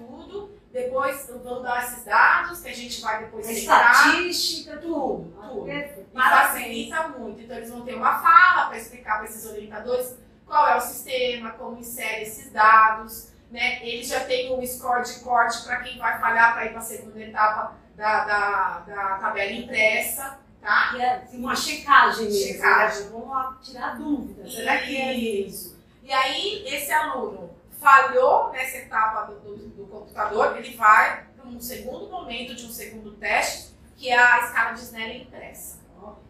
depois 0.71 1.27
vão 1.43 1.61
dar 1.63 1.83
esses 1.83 2.05
dados 2.05 2.61
que 2.61 2.69
a 2.69 2.75
gente 2.75 3.01
vai 3.01 3.23
depois 3.25 3.47
A 3.47 3.53
centrar. 3.53 3.91
estatística, 3.91 4.77
tudo. 4.77 5.33
Tudo. 5.41 5.65
Perfeito. 5.65 6.09
E 6.13 6.19
facilita 6.19 7.07
muito. 7.09 7.41
Então, 7.41 7.57
eles 7.57 7.69
vão 7.69 7.81
ter 7.81 7.95
uma 7.95 8.19
fala 8.19 8.67
para 8.67 8.77
explicar 8.77 9.17
para 9.17 9.25
esses 9.25 9.45
orientadores 9.45 10.15
qual 10.45 10.67
é 10.67 10.75
o 10.77 10.81
sistema, 10.81 11.51
como 11.51 11.77
insere 11.79 12.23
esses 12.23 12.51
dados. 12.51 13.29
Né? 13.51 13.83
Eles 13.87 14.07
já 14.07 14.19
têm 14.21 14.53
um 14.53 14.65
score 14.65 15.03
de 15.03 15.19
corte 15.21 15.63
para 15.63 15.77
quem 15.77 15.97
vai 15.97 16.19
falhar 16.19 16.53
para 16.53 16.65
ir 16.65 16.69
para 16.69 16.79
a 16.79 16.83
segunda 16.83 17.19
etapa 17.19 17.75
da, 17.95 18.25
da, 18.25 18.79
da 18.85 19.17
tabela 19.17 19.51
impressa. 19.51 20.39
tá? 20.61 20.91
E 20.95 21.01
é 21.01 21.23
uma 21.33 21.55
checagem 21.55 22.25
mesmo. 22.25 22.47
Checagem. 22.53 23.03
Né? 23.05 23.09
Vamos 23.11 23.29
lá 23.29 23.57
tirar 23.61 23.97
dúvidas. 23.97 24.53
Será 24.53 24.77
que 24.77 24.95
é 24.95 25.13
Isso. 25.13 25.79
E 26.03 26.13
aí, 26.13 26.63
esse 26.67 26.91
aluno 26.91 27.49
falhou 27.79 28.51
nessa 28.51 28.77
etapa 28.77 29.23
do, 29.25 29.39
do, 29.39 29.69
do 29.69 29.87
computador, 29.87 30.57
ele 30.57 30.75
vai 30.75 31.25
para 31.35 31.47
um 31.47 31.59
segundo 31.59 32.09
momento 32.09 32.53
de 32.55 32.65
um 32.65 32.69
segundo 32.69 33.11
teste, 33.13 33.73
que 33.95 34.09
é 34.09 34.17
a 34.17 34.39
escala 34.39 34.73
de 34.73 34.81
Snellen 34.81 35.23
impressa. 35.23 35.79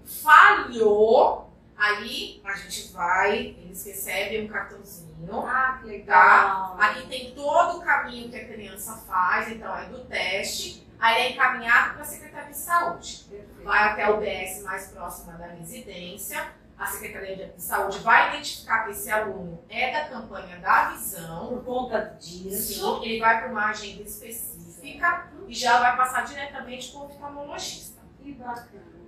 Falhou, 0.05 1.51
aí 1.77 2.41
a 2.43 2.53
gente 2.55 2.91
vai, 2.91 3.55
eles 3.59 3.85
recebem 3.85 4.45
um 4.45 4.47
cartãozinho. 4.47 5.09
Ah, 5.45 5.79
que 5.81 6.03
Tá? 6.03 6.75
legal. 6.75 6.77
Ali 6.79 7.07
tem 7.07 7.33
todo 7.35 7.77
o 7.77 7.81
caminho 7.81 8.29
que 8.29 8.37
a 8.37 8.47
criança 8.47 8.95
faz, 9.07 9.49
então 9.49 9.75
é 9.77 9.85
do 9.85 10.05
teste, 10.05 10.87
aí 10.99 11.21
é 11.21 11.31
encaminhado 11.31 11.93
para 11.93 12.01
a 12.01 12.05
Secretaria 12.05 12.49
de 12.51 12.57
Saúde. 12.57 13.25
Perfeito. 13.29 13.63
Vai 13.63 13.89
até 13.89 14.09
o 14.09 14.17
BS 14.17 14.63
mais 14.63 14.87
próxima 14.87 15.33
da 15.33 15.47
residência, 15.47 16.53
a 16.79 16.85
Secretaria 16.85 17.53
de 17.57 17.61
Saúde 17.61 17.99
vai 17.99 18.29
identificar 18.29 18.85
que 18.85 18.91
esse 18.91 19.11
aluno 19.11 19.61
é 19.67 19.91
da 19.91 20.07
campanha 20.07 20.57
da 20.59 20.91
visão, 20.91 21.49
Por 21.49 21.65
conta 21.65 22.17
disso. 22.17 23.01
Ele 23.03 23.19
vai 23.19 23.41
para 23.41 23.51
uma 23.51 23.65
agenda 23.65 24.03
específica 24.03 25.29
e 25.45 25.53
já 25.53 25.77
vai 25.77 25.97
passar 25.97 26.23
diretamente 26.23 26.93
com 26.93 26.99
o 26.99 27.05
oftalmologista. 27.07 27.99
Que 28.23 28.31
bacana. 28.33 28.99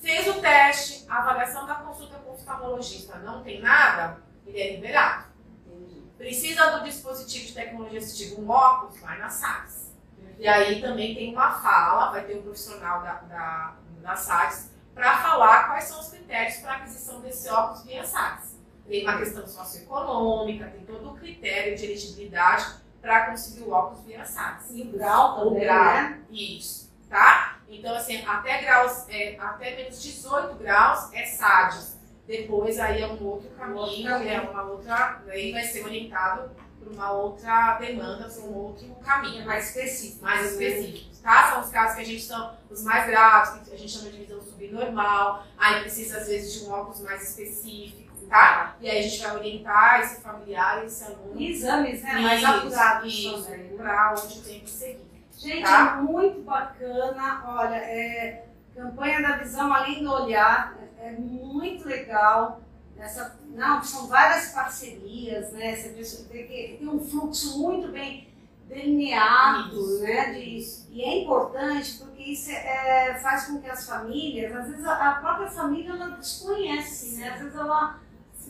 Fez 0.00 0.28
o 0.28 0.40
teste, 0.40 1.04
a 1.08 1.18
avaliação 1.18 1.66
da 1.66 1.74
consulta 1.74 2.16
com 2.18 2.30
o 2.30 2.34
oftalmologista 2.34 3.18
não 3.18 3.42
tem 3.42 3.60
nada, 3.60 4.22
ele 4.46 4.60
é 4.60 4.76
liberado. 4.76 5.26
Entendi. 5.66 6.02
Precisa 6.16 6.78
do 6.78 6.84
dispositivo 6.84 7.46
de 7.46 7.54
tecnologia 7.54 7.98
assistiva, 7.98 8.40
um 8.40 8.48
óculos, 8.48 9.00
vai 9.00 9.18
na 9.18 9.28
SAS. 9.28 9.92
E 10.38 10.46
aí 10.46 10.80
também 10.80 11.14
tem 11.14 11.32
uma 11.32 11.50
fala, 11.50 12.12
vai 12.12 12.24
ter 12.24 12.36
um 12.38 12.42
profissional 12.42 13.02
da, 13.02 13.14
da, 13.14 13.76
da 14.00 14.14
SAS 14.14 14.75
para 14.96 15.18
falar 15.18 15.68
quais 15.68 15.84
são 15.84 16.00
os 16.00 16.08
critérios 16.08 16.56
para 16.56 16.72
aquisição 16.76 17.20
desse 17.20 17.48
óculos 17.50 17.84
via 17.84 18.02
SAS. 18.04 18.56
Tem 18.88 19.02
uma 19.02 19.18
questão 19.18 19.46
socioeconômica, 19.46 20.66
tem 20.70 20.80
todo 20.86 21.10
o 21.10 21.14
critério 21.16 21.76
de 21.76 21.84
elegibilidade 21.84 22.64
para 23.02 23.26
conseguir 23.26 23.62
o 23.64 23.70
óculos 23.72 24.02
via 24.04 24.24
SAS. 24.24 24.70
E 24.70 24.82
o 24.82 24.92
grau 24.92 25.40
O 25.40 25.44
também, 25.50 25.64
grau. 25.64 25.84
né? 25.84 26.20
Isso, 26.30 26.90
tá? 27.08 27.58
Então, 27.68 27.94
assim, 27.94 28.24
até 28.26 28.62
graus, 28.62 29.06
é, 29.08 29.36
até 29.38 29.76
menos 29.76 30.02
18 30.02 30.54
graus 30.56 31.12
é 31.12 31.24
SADS. 31.26 31.96
Depois 32.26 32.78
aí 32.80 33.02
é 33.02 33.06
um 33.06 33.22
outro 33.24 33.48
caminho, 33.50 33.78
Outro 33.78 34.02
caminho. 34.04 34.30
é 34.32 34.40
uma 34.40 34.62
outra, 34.62 35.22
aí 35.28 35.52
vai 35.52 35.62
ser 35.62 35.84
orientado 35.84 36.50
para 36.80 36.92
uma 36.92 37.12
outra 37.12 37.78
demanda, 37.78 38.28
para 38.28 38.42
um 38.42 38.54
outro 38.54 38.86
caminho, 39.04 39.44
mais 39.46 39.68
específico. 39.68 40.24
mais 40.24 40.40
né? 40.40 40.46
específicos, 40.46 41.18
tá? 41.20 41.50
São 41.50 41.60
os 41.60 41.70
casos 41.70 41.96
que 41.96 42.02
a 42.02 42.04
gente 42.04 42.22
são 42.22 42.54
os 42.70 42.82
mais 42.84 43.06
graves, 43.06 43.62
que 43.68 43.74
a 43.74 43.78
gente 43.78 43.92
chama 43.92 44.10
de 44.10 44.18
visão 44.18 44.40
subnormal, 44.40 45.44
aí 45.58 45.80
precisa 45.80 46.18
às 46.18 46.28
vezes 46.28 46.60
de 46.60 46.66
um 46.66 46.72
óculos 46.72 47.00
mais 47.00 47.28
específico, 47.28 48.14
tá? 48.28 48.76
E 48.80 48.88
aí 48.88 48.98
a 48.98 49.02
gente 49.02 49.22
vai 49.22 49.36
orientar 49.36 50.00
esse 50.00 50.20
familiar, 50.20 50.84
esse 50.84 51.04
aluno. 51.04 51.32
E 51.40 51.50
exames, 51.50 52.02
né? 52.02 52.12
Mais 52.14 52.44
apurados 52.44 53.44
também. 53.44 53.70
né? 53.70 53.76
para 53.76 54.12
onde 54.12 54.40
tem 54.42 54.60
que 54.60 54.70
seguir. 54.70 55.06
Gente, 55.38 55.62
Tá? 55.64 55.96
é 55.98 56.02
muito 56.02 56.40
bacana. 56.42 57.42
Olha, 57.46 57.76
é, 57.76 58.46
campanha 58.74 59.20
da 59.20 59.36
visão 59.36 59.72
além 59.72 60.02
do 60.02 60.10
olhar 60.10 60.74
é, 60.98 61.08
é 61.08 61.12
muito 61.12 61.86
legal. 61.86 62.60
Essa, 62.98 63.38
não, 63.54 63.82
são 63.82 64.06
várias 64.06 64.52
parcerias, 64.52 65.52
né? 65.52 65.76
Você 65.76 65.90
precisa 65.90 66.28
ter 66.28 66.44
que 66.44 66.76
tem 66.78 66.88
um 66.88 66.98
fluxo 66.98 67.58
muito 67.58 67.88
bem 67.88 68.28
delineado, 68.68 69.78
Isso, 69.78 70.02
né? 70.02 70.32
De, 70.32 70.86
e 70.90 71.02
é 71.02 71.22
importante 71.22 71.98
porque 71.98 72.22
isso 72.22 72.50
é, 72.50 73.18
faz 73.22 73.46
com 73.46 73.60
que 73.60 73.68
as 73.68 73.86
famílias, 73.86 74.54
às 74.54 74.68
vezes 74.68 74.84
a, 74.84 75.10
a 75.10 75.14
própria 75.16 75.48
família 75.48 75.90
ela 75.90 76.08
desconhece, 76.16 77.16
né? 77.16 77.30
Às 77.30 77.40
vezes 77.40 77.54
ela 77.54 78.00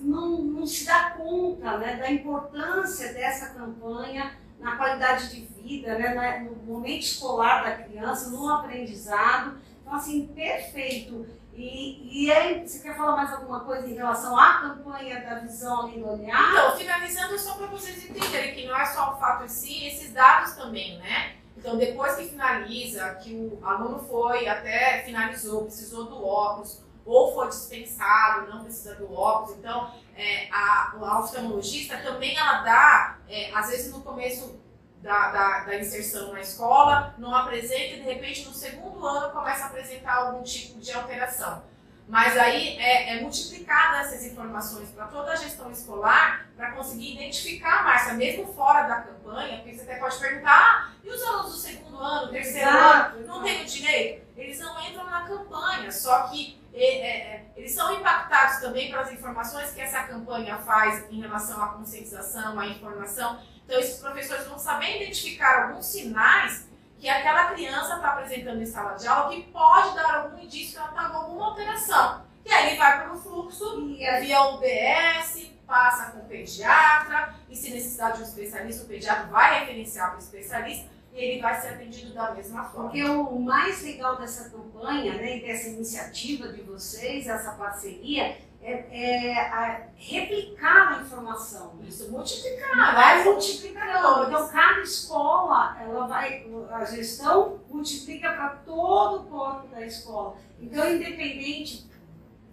não, 0.02 0.38
não 0.42 0.66
se 0.66 0.84
dá 0.84 1.10
conta 1.10 1.78
né, 1.78 1.96
da 1.96 2.10
importância 2.10 3.12
dessa 3.12 3.54
campanha 3.54 4.36
na 4.58 4.76
qualidade 4.76 5.30
de 5.30 5.42
vida, 5.62 5.98
né, 5.98 6.40
no 6.40 6.72
momento 6.72 7.02
escolar 7.02 7.64
da 7.64 7.84
criança, 7.84 8.30
no 8.30 8.48
aprendizado. 8.48 9.58
Então, 9.80 9.94
assim, 9.94 10.26
perfeito. 10.28 11.26
E, 11.56 12.26
e 12.26 12.30
aí, 12.30 12.66
você 12.66 12.80
quer 12.80 12.94
falar 12.94 13.16
mais 13.16 13.32
alguma 13.32 13.60
coisa 13.60 13.88
em 13.88 13.94
relação 13.94 14.38
à 14.38 14.60
campanha 14.60 15.22
da 15.22 15.38
visão 15.38 15.88
olhar? 16.02 16.52
Então, 16.52 16.76
finalizando 16.76 17.38
só 17.38 17.54
para 17.54 17.66
vocês 17.66 18.04
entenderem 18.04 18.54
que 18.54 18.66
não 18.66 18.76
é 18.76 18.84
só 18.84 19.14
o 19.14 19.16
fato 19.18 19.44
em 19.44 19.48
si, 19.48 19.86
esses 19.86 20.12
dados 20.12 20.52
também, 20.52 20.98
né? 20.98 21.36
Então, 21.56 21.78
depois 21.78 22.14
que 22.16 22.28
finaliza, 22.28 23.14
que 23.14 23.34
o 23.34 23.58
aluno 23.64 23.98
foi 24.00 24.46
até 24.46 25.02
finalizou, 25.04 25.64
precisou 25.64 26.04
do 26.04 26.24
óculos, 26.24 26.84
ou 27.06 27.32
foi 27.32 27.48
dispensado, 27.48 28.50
não 28.50 28.64
precisa 28.64 28.96
do 28.96 29.10
óculos, 29.12 29.56
então 29.56 29.90
é, 30.14 30.48
a, 30.50 30.92
a 31.00 31.20
oftalmologista 31.20 31.96
também 31.98 32.36
ela 32.36 32.62
dá, 32.62 33.18
é, 33.28 33.54
às 33.54 33.70
vezes 33.70 33.92
no 33.92 34.02
começo 34.02 34.60
da, 35.02 35.30
da, 35.30 35.60
da 35.60 35.76
inserção 35.76 36.32
na 36.32 36.40
escola, 36.40 37.14
não 37.18 37.34
apresenta 37.34 37.94
e 37.94 38.00
de 38.00 38.02
repente 38.02 38.46
no 38.46 38.52
segundo 38.52 39.06
ano 39.06 39.32
começa 39.32 39.64
a 39.64 39.66
apresentar 39.66 40.14
algum 40.14 40.42
tipo 40.42 40.80
de 40.80 40.92
alteração. 40.92 41.62
Mas 42.08 42.36
aí 42.38 42.78
é, 42.78 43.16
é 43.16 43.20
multiplicada 43.20 43.98
essas 43.98 44.24
informações 44.24 44.90
para 44.90 45.06
toda 45.06 45.32
a 45.32 45.36
gestão 45.36 45.70
escolar 45.70 46.46
para 46.56 46.70
conseguir 46.72 47.14
identificar, 47.14 47.82
Márcia, 47.82 48.14
mesmo 48.14 48.46
fora 48.54 48.86
da 48.86 49.00
campanha, 49.00 49.56
porque 49.56 49.74
você 49.74 49.82
até 49.82 49.96
pode 49.96 50.16
perguntar, 50.16 50.52
ah, 50.52 50.92
e 51.02 51.10
os 51.10 51.22
alunos 51.22 51.52
do 51.52 51.58
segundo 51.58 51.98
ano, 51.98 52.30
terceiro 52.30 52.68
Exato, 52.68 53.16
ano, 53.16 53.26
não 53.26 53.42
tem 53.42 53.62
o 53.62 53.66
direito? 53.66 54.26
Eles 54.36 54.58
não 54.60 54.80
entram 54.82 55.04
na 55.04 55.22
campanha, 55.22 55.90
só 55.90 56.28
que 56.28 56.60
é, 56.72 56.84
é, 56.84 57.08
é, 57.08 57.46
eles 57.56 57.72
são 57.72 57.92
impactados 57.92 58.60
também 58.60 58.90
pelas 58.90 59.10
informações 59.10 59.72
que 59.72 59.80
essa 59.80 60.02
campanha 60.02 60.58
faz 60.58 61.10
em 61.10 61.20
relação 61.20 61.62
à 61.62 61.68
conscientização, 61.68 62.60
à 62.60 62.66
informação. 62.66 63.40
Então, 63.66 63.80
esses 63.80 63.98
professores 63.98 64.46
vão 64.46 64.58
saber 64.58 65.02
identificar 65.02 65.64
alguns 65.64 65.86
sinais 65.86 66.68
que 66.98 67.08
aquela 67.08 67.52
criança 67.52 67.96
está 67.96 68.10
apresentando 68.10 68.62
em 68.62 68.66
sala 68.66 68.94
de 68.94 69.06
aula 69.06 69.34
que 69.34 69.42
pode 69.42 69.94
dar 69.94 70.14
algum 70.14 70.38
indício 70.38 70.72
que 70.72 70.78
ela 70.78 70.88
está 70.88 71.10
com 71.10 71.16
alguma 71.16 71.46
alteração. 71.48 72.24
E 72.44 72.50
aí 72.50 72.68
ele 72.68 72.76
vai 72.78 73.02
pelo 73.02 73.18
fluxo, 73.18 73.80
E 73.90 74.06
a 74.06 74.20
via 74.20 74.40
UBS, 74.42 75.50
passa 75.66 76.12
com 76.12 76.20
o 76.20 76.24
pediatra, 76.24 77.34
e 77.50 77.56
se 77.56 77.70
necessitar 77.70 78.12
de 78.12 78.20
um 78.20 78.24
especialista, 78.24 78.84
o 78.84 78.86
pediatra 78.86 79.26
vai 79.26 79.60
referenciar 79.60 80.10
para 80.10 80.16
o 80.16 80.22
especialista 80.22 80.88
e 81.12 81.18
ele 81.18 81.42
vai 81.42 81.60
ser 81.60 81.68
atendido 81.68 82.12
da 82.14 82.30
mesma 82.32 82.64
forma. 82.64 82.90
Porque 82.90 83.02
o 83.02 83.40
mais 83.40 83.82
legal 83.82 84.16
dessa 84.16 84.50
campanha, 84.50 85.14
né, 85.14 85.40
dessa 85.40 85.68
iniciativa 85.68 86.52
de 86.52 86.60
vocês, 86.62 87.26
essa 87.26 87.52
parceria, 87.52 88.38
é, 88.62 89.28
é 89.32 89.38
a- 89.40 89.86
replicar 89.96 90.98
a 90.98 91.02
informação. 91.02 91.78
Isso 91.86 92.10
multiplicar, 92.10 92.94
vai 92.94 93.24
multiplicando. 93.24 94.24
Então, 94.26 94.48
cada 94.48 94.80
escola, 94.82 95.76
ela 95.80 96.06
vai, 96.06 96.46
a 96.70 96.84
gestão 96.84 97.60
multiplica 97.68 98.32
para 98.32 98.48
todo 98.64 99.22
o 99.22 99.24
corpo 99.26 99.68
da 99.68 99.84
escola. 99.84 100.36
Então, 100.60 100.90
independente 100.90 101.86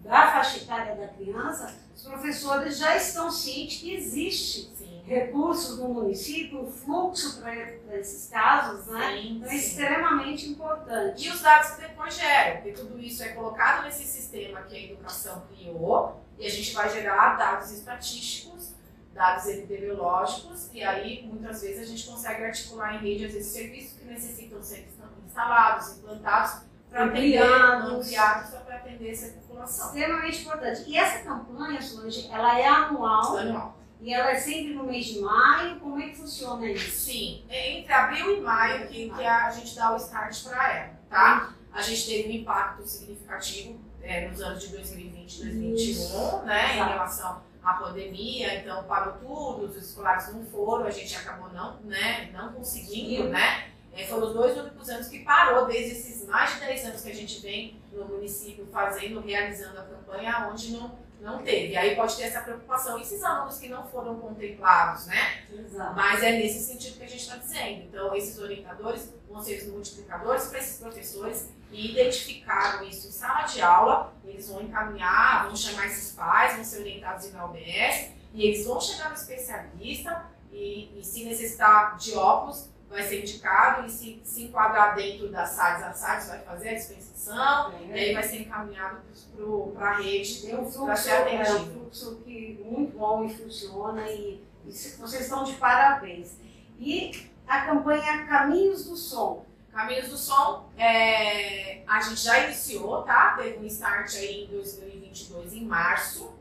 da 0.00 0.32
faixa 0.32 0.58
etária 0.58 0.94
da 0.94 1.08
criança, 1.08 1.74
os 1.94 2.02
professores 2.02 2.76
já 2.78 2.94
estão 2.96 3.30
cientes 3.30 3.80
que 3.80 3.94
existe. 3.94 4.73
Recursos 5.06 5.78
no 5.78 5.88
município, 5.88 6.66
fluxo 6.66 7.40
para 7.40 7.54
esses 7.98 8.30
casos, 8.30 8.86
né? 8.86 9.12
Sim, 9.12 9.36
Então, 9.36 9.50
é 9.50 9.56
extremamente 9.56 10.48
importante. 10.48 11.26
E 11.26 11.30
os 11.30 11.40
dados 11.42 11.72
que 11.72 11.82
depois 11.82 12.16
geram, 12.16 12.62
porque 12.62 12.72
tudo 12.72 12.98
isso 12.98 13.22
é 13.22 13.28
colocado 13.28 13.84
nesse 13.84 14.04
sistema 14.04 14.62
que 14.62 14.74
a 14.74 14.80
educação 14.80 15.42
criou, 15.48 16.20
e 16.38 16.46
a 16.46 16.50
gente 16.50 16.72
vai 16.74 16.88
gerar 16.90 17.36
dados 17.36 17.70
estatísticos, 17.70 18.72
dados 19.12 19.46
epidemiológicos, 19.46 20.70
e 20.72 20.82
aí 20.82 21.26
muitas 21.26 21.60
vezes 21.60 21.82
a 21.82 21.86
gente 21.86 22.06
consegue 22.06 22.44
articular 22.44 22.94
em 22.94 22.98
rede, 22.98 23.26
vezes, 23.26 23.52
serviços 23.52 23.98
que 23.98 24.06
necessitam 24.06 24.62
ser 24.62 24.88
instalados, 25.24 25.98
implantados, 25.98 26.62
para 26.90 27.06
atender, 27.06 27.42
ampliados 27.42 28.50
para 28.50 28.76
atender 28.76 29.10
essa 29.10 29.32
população. 29.32 29.86
Extremamente 29.86 30.42
importante. 30.42 30.84
E 30.86 30.96
essa 30.96 31.24
campanha, 31.24 31.82
Solange, 31.82 32.28
ela 32.30 32.58
é 32.58 32.66
anual 32.66 33.36
Anual. 33.36 33.83
E 34.00 34.12
ela 34.12 34.30
é 34.30 34.36
sempre 34.36 34.74
no 34.74 34.84
mês 34.84 35.06
de 35.06 35.20
maio. 35.20 35.80
Como 35.80 36.00
é 36.00 36.08
que 36.08 36.16
funciona 36.16 36.66
isso? 36.68 36.90
Sim, 36.90 37.44
é 37.48 37.78
entre 37.78 37.92
abril 37.92 38.36
e 38.36 38.40
maio 38.40 38.86
que, 38.88 39.10
que 39.10 39.24
a 39.24 39.50
gente 39.50 39.74
dá 39.74 39.92
o 39.92 39.96
start 39.96 40.44
para 40.44 40.72
ela, 40.72 40.94
tá? 41.08 41.54
A 41.72 41.82
gente 41.82 42.06
teve 42.06 42.28
um 42.28 42.32
impacto 42.32 42.86
significativo 42.86 43.80
é, 44.02 44.28
nos 44.28 44.40
anos 44.40 44.62
de 44.62 44.68
2020 44.68 45.34
e 45.34 45.42
2021, 45.44 46.42
né, 46.42 46.76
em 46.76 46.88
relação 46.88 47.42
à 47.62 47.72
pandemia, 47.74 48.60
então 48.60 48.84
parou 48.84 49.14
tudo, 49.14 49.64
os 49.64 49.76
escolares 49.76 50.32
não 50.32 50.44
foram, 50.44 50.86
a 50.86 50.90
gente 50.90 51.16
acabou 51.16 51.48
não, 51.48 51.80
né, 51.80 52.30
não 52.32 52.52
conseguindo, 52.52 53.30
né, 53.30 53.72
é, 53.96 54.04
foram 54.04 54.26
os 54.26 54.34
dois 54.34 54.56
únicos 54.58 54.88
anos 54.88 55.08
que 55.08 55.20
parou, 55.20 55.66
desde 55.66 55.92
esses 55.92 56.26
mais 56.26 56.54
de 56.54 56.60
10 56.60 56.84
anos 56.86 57.02
que 57.02 57.10
a 57.10 57.14
gente 57.14 57.40
vem 57.40 57.80
no 57.92 58.04
município 58.06 58.66
fazendo, 58.72 59.20
realizando 59.20 59.78
a 59.78 59.84
campanha, 59.84 60.48
onde 60.50 60.72
não, 60.72 60.98
não 61.24 61.42
teve. 61.42 61.76
Aí 61.76 61.96
pode 61.96 62.14
ter 62.16 62.24
essa 62.24 62.42
preocupação. 62.42 63.00
Esses 63.00 63.22
alunos 63.24 63.58
que 63.58 63.68
não 63.68 63.88
foram 63.88 64.20
contemplados, 64.20 65.06
né? 65.06 65.42
Exato. 65.50 65.96
Mas 65.96 66.22
é 66.22 66.32
nesse 66.32 66.60
sentido 66.60 66.98
que 66.98 67.04
a 67.04 67.08
gente 67.08 67.22
está 67.22 67.36
dizendo. 67.36 67.84
Então, 67.84 68.14
esses 68.14 68.38
orientadores 68.38 69.12
vão 69.28 69.42
ser 69.42 69.62
os 69.62 69.68
multiplicadores 69.68 70.46
para 70.46 70.58
esses 70.58 70.78
professores 70.78 71.48
e 71.72 71.92
identificaram 71.92 72.84
isso 72.84 73.08
em 73.08 73.10
sala 73.10 73.46
de 73.46 73.60
aula, 73.60 74.14
eles 74.24 74.48
vão 74.48 74.62
encaminhar, 74.62 75.46
vão 75.46 75.56
chamar 75.56 75.86
esses 75.86 76.12
pais, 76.12 76.54
vão 76.54 76.64
ser 76.64 76.80
orientados 76.80 77.32
na 77.32 77.46
UBS, 77.46 78.12
e 78.32 78.46
eles 78.46 78.64
vão 78.64 78.80
chegar 78.80 79.08
no 79.08 79.16
especialista 79.16 80.24
e, 80.52 80.96
e 80.96 81.02
se 81.02 81.24
necessitar 81.24 81.96
de 81.96 82.14
óculos, 82.14 82.68
vai 82.94 83.02
ser 83.02 83.20
indicado 83.22 83.86
e 83.86 83.90
se, 83.90 84.20
se 84.24 84.44
enquadrar 84.44 84.94
dentro 84.94 85.28
das 85.28 85.50
SADs, 85.50 85.82
a 85.82 85.92
SADs 85.92 86.28
vai 86.28 86.38
fazer 86.40 86.68
a 86.70 86.74
dispensação, 86.74 87.72
É. 87.72 87.86
e 87.86 87.92
aí 87.92 88.14
vai 88.14 88.22
ser 88.22 88.42
encaminhado 88.42 89.00
para 89.74 89.90
a 89.90 89.96
rede 89.98 90.54
um 90.54 90.70
para 90.84 90.96
ser 90.96 91.10
é 91.10 91.18
um 91.18 91.22
atendido. 91.42 91.72
fluxo 91.72 92.16
que 92.24 92.62
muito 92.64 92.96
bom 92.96 93.24
e 93.24 93.34
funciona 93.34 94.08
e, 94.08 94.42
e 94.64 94.72
vocês 94.72 95.20
estão 95.20 95.42
de 95.44 95.54
parabéns. 95.54 96.36
E 96.78 97.30
a 97.46 97.62
campanha 97.66 98.26
Caminhos 98.26 98.84
do 98.86 98.96
Som. 98.96 99.44
Caminhos 99.72 100.08
do 100.08 100.16
Som, 100.16 100.70
é, 100.78 101.82
a 101.86 102.00
gente 102.00 102.20
já 102.20 102.38
iniciou, 102.44 103.02
tá? 103.02 103.34
Teve 103.36 103.58
um 103.58 103.66
start 103.66 104.14
aí 104.14 104.44
em 104.44 104.46
2022, 104.48 105.52
em 105.52 105.64
março 105.64 106.32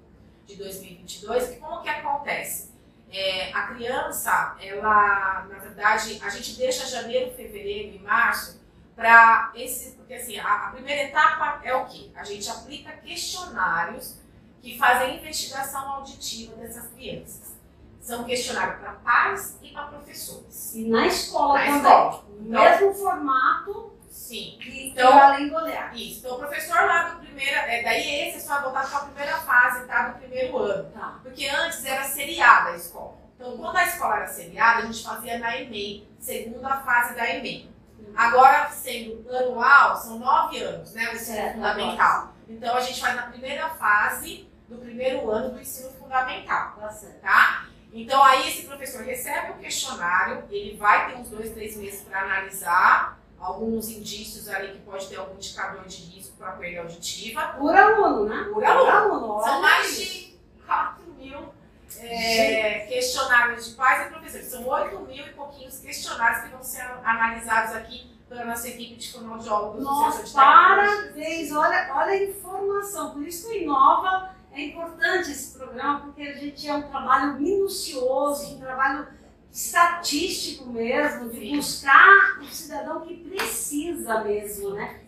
de 0.46 0.56
2022. 0.56 1.52
E 1.54 1.56
como 1.56 1.82
que 1.82 1.90
acontece? 1.90 2.72
É, 3.16 3.52
a 3.54 3.68
criança, 3.68 4.56
ela, 4.60 5.46
na 5.48 5.60
verdade, 5.74 6.22
a 6.24 6.30
gente 6.30 6.56
deixa 6.58 6.86
janeiro, 6.86 7.34
fevereiro 7.36 7.96
e 7.96 8.00
março 8.00 8.62
para 8.96 9.52
esse, 9.56 9.92
porque 9.92 10.14
assim, 10.14 10.38
a, 10.40 10.68
a 10.68 10.72
primeira 10.72 11.04
etapa 11.04 11.60
é 11.64 11.74
o 11.76 11.86
quê? 11.86 12.12
A 12.16 12.24
gente 12.24 12.50
aplica 12.50 12.92
questionários 12.94 14.18
que 14.62 14.78
fazem 14.78 15.18
investigação 15.18 15.82
auditiva 15.94 16.56
dessas 16.56 16.88
crianças. 16.92 17.54
São 18.00 18.24
questionários 18.26 18.80
para 18.80 18.92
pais 18.94 19.58
e 19.62 19.70
para 19.72 19.84
professores. 19.88 20.76
E 20.76 20.88
na 20.90 21.08
escola 21.08 21.54
Na 21.60 21.66
também. 21.66 21.78
escola. 21.78 22.26
O 22.28 22.42
Então- 22.48 22.62
mesmo 22.64 22.94
formato 22.94 23.94
Sim. 24.10 24.58
que, 24.62 24.90
Então- 24.90 25.12
que 25.12 25.20
além 25.20 25.48
do 25.50 25.56
olhar. 25.56 25.96
Isso. 25.96 26.20
Então, 26.20 26.36
o 26.36 26.40
professor 26.40 26.76
lá 26.86 27.10
do 27.10 27.20
primeiro. 27.20 27.56
É, 27.56 27.82
daí 27.82 28.28
esse 28.28 28.38
é 28.38 28.40
só 28.42 28.62
voltado 28.62 28.90
para 28.90 29.00
a 29.00 29.06
primeira 29.06 29.38
fase, 29.40 29.86
tá? 29.88 30.10
Do 30.10 30.20
primeiro 30.20 30.58
ano. 30.58 30.90
Tá. 30.92 31.20
Porque 31.24 31.48
antes 31.48 31.84
era 31.86 32.04
seriada 32.04 32.72
a 32.72 32.76
escola. 32.76 33.23
Então, 33.44 33.58
quando 33.58 33.76
a 33.76 33.84
escola 33.84 34.16
era 34.16 34.28
seriada, 34.28 34.84
a 34.84 34.86
gente 34.86 35.04
fazia 35.04 35.38
na 35.38 35.58
EMEI, 35.60 36.08
segunda 36.18 36.78
fase 36.78 37.14
da 37.14 37.30
EMEI. 37.30 37.70
Agora, 38.16 38.70
sendo 38.70 39.28
anual, 39.36 39.98
são 39.98 40.18
nove 40.18 40.64
anos, 40.64 40.94
né? 40.94 41.10
O 41.10 41.16
ensino 41.16 41.36
Certo, 41.36 41.56
fundamental. 41.56 42.34
Então, 42.48 42.76
a 42.78 42.80
gente 42.80 43.02
faz 43.02 43.16
na 43.18 43.24
primeira 43.24 43.68
fase 43.72 44.48
do 44.70 44.78
primeiro 44.78 45.30
ano 45.30 45.50
do 45.50 45.60
ensino 45.60 45.92
fundamental, 45.92 46.78
Tá 46.80 46.96
tá? 47.22 47.66
Então, 47.92 48.24
aí 48.24 48.48
esse 48.48 48.66
professor 48.66 49.04
recebe 49.04 49.52
o 49.52 49.58
questionário, 49.58 50.46
ele 50.50 50.78
vai 50.78 51.12
ter 51.12 51.18
uns 51.18 51.28
dois, 51.28 51.52
três 51.52 51.76
meses 51.76 52.02
para 52.04 52.22
analisar 52.22 53.20
alguns 53.38 53.90
indícios 53.90 54.48
ali 54.48 54.72
que 54.72 54.80
pode 54.80 55.06
ter 55.10 55.18
algum 55.18 55.36
indicador 55.36 55.84
de 55.86 55.98
risco 55.98 56.38
para 56.38 56.54
perda 56.54 56.80
auditiva. 56.80 57.42
Por 57.60 57.76
aluno, 57.76 58.26
né? 58.26 58.50
Por 58.54 58.64
aluno. 58.64 59.34
olha 59.34 59.44
São 59.44 59.62
mais 59.62 59.98
de 59.98 60.40
4 60.66 61.04
mil 61.18 61.54
é, 62.00 62.86
questionários 62.88 63.70
de 63.70 63.76
pais 63.76 64.08
e 64.08 64.10
professores. 64.10 64.48
São 64.48 64.68
8 64.68 65.00
mil 65.02 65.26
e 65.26 65.30
pouquinhos 65.32 65.80
questionários 65.80 66.44
que 66.44 66.50
vão 66.50 66.64
ser 66.64 66.82
analisados 67.04 67.76
aqui 67.76 68.12
pela 68.28 68.46
nossa 68.46 68.68
equipe 68.68 68.96
de 68.96 69.12
fonoaudiólogos 69.12 69.84
Nossa, 69.84 70.34
parabéns! 70.34 71.52
Olha, 71.52 71.92
olha 71.94 72.12
a 72.12 72.24
informação. 72.24 73.12
Por 73.12 73.28
isso 73.28 73.48
que 73.48 73.58
o 73.58 73.62
Inova 73.62 74.34
é 74.52 74.66
importante 74.66 75.32
esse 75.32 75.58
programa, 75.58 76.02
porque 76.02 76.22
a 76.22 76.34
gente 76.34 76.68
é 76.68 76.74
um 76.74 76.84
trabalho 76.84 77.40
minucioso, 77.40 78.56
um 78.56 78.60
trabalho 78.60 79.08
estatístico 79.52 80.68
mesmo, 80.68 81.30
de 81.30 81.40
Sim. 81.40 81.56
buscar 81.58 82.40
o 82.42 82.46
cidadão 82.46 83.02
que 83.02 83.16
precisa 83.18 84.24
mesmo, 84.24 84.72
né? 84.72 85.03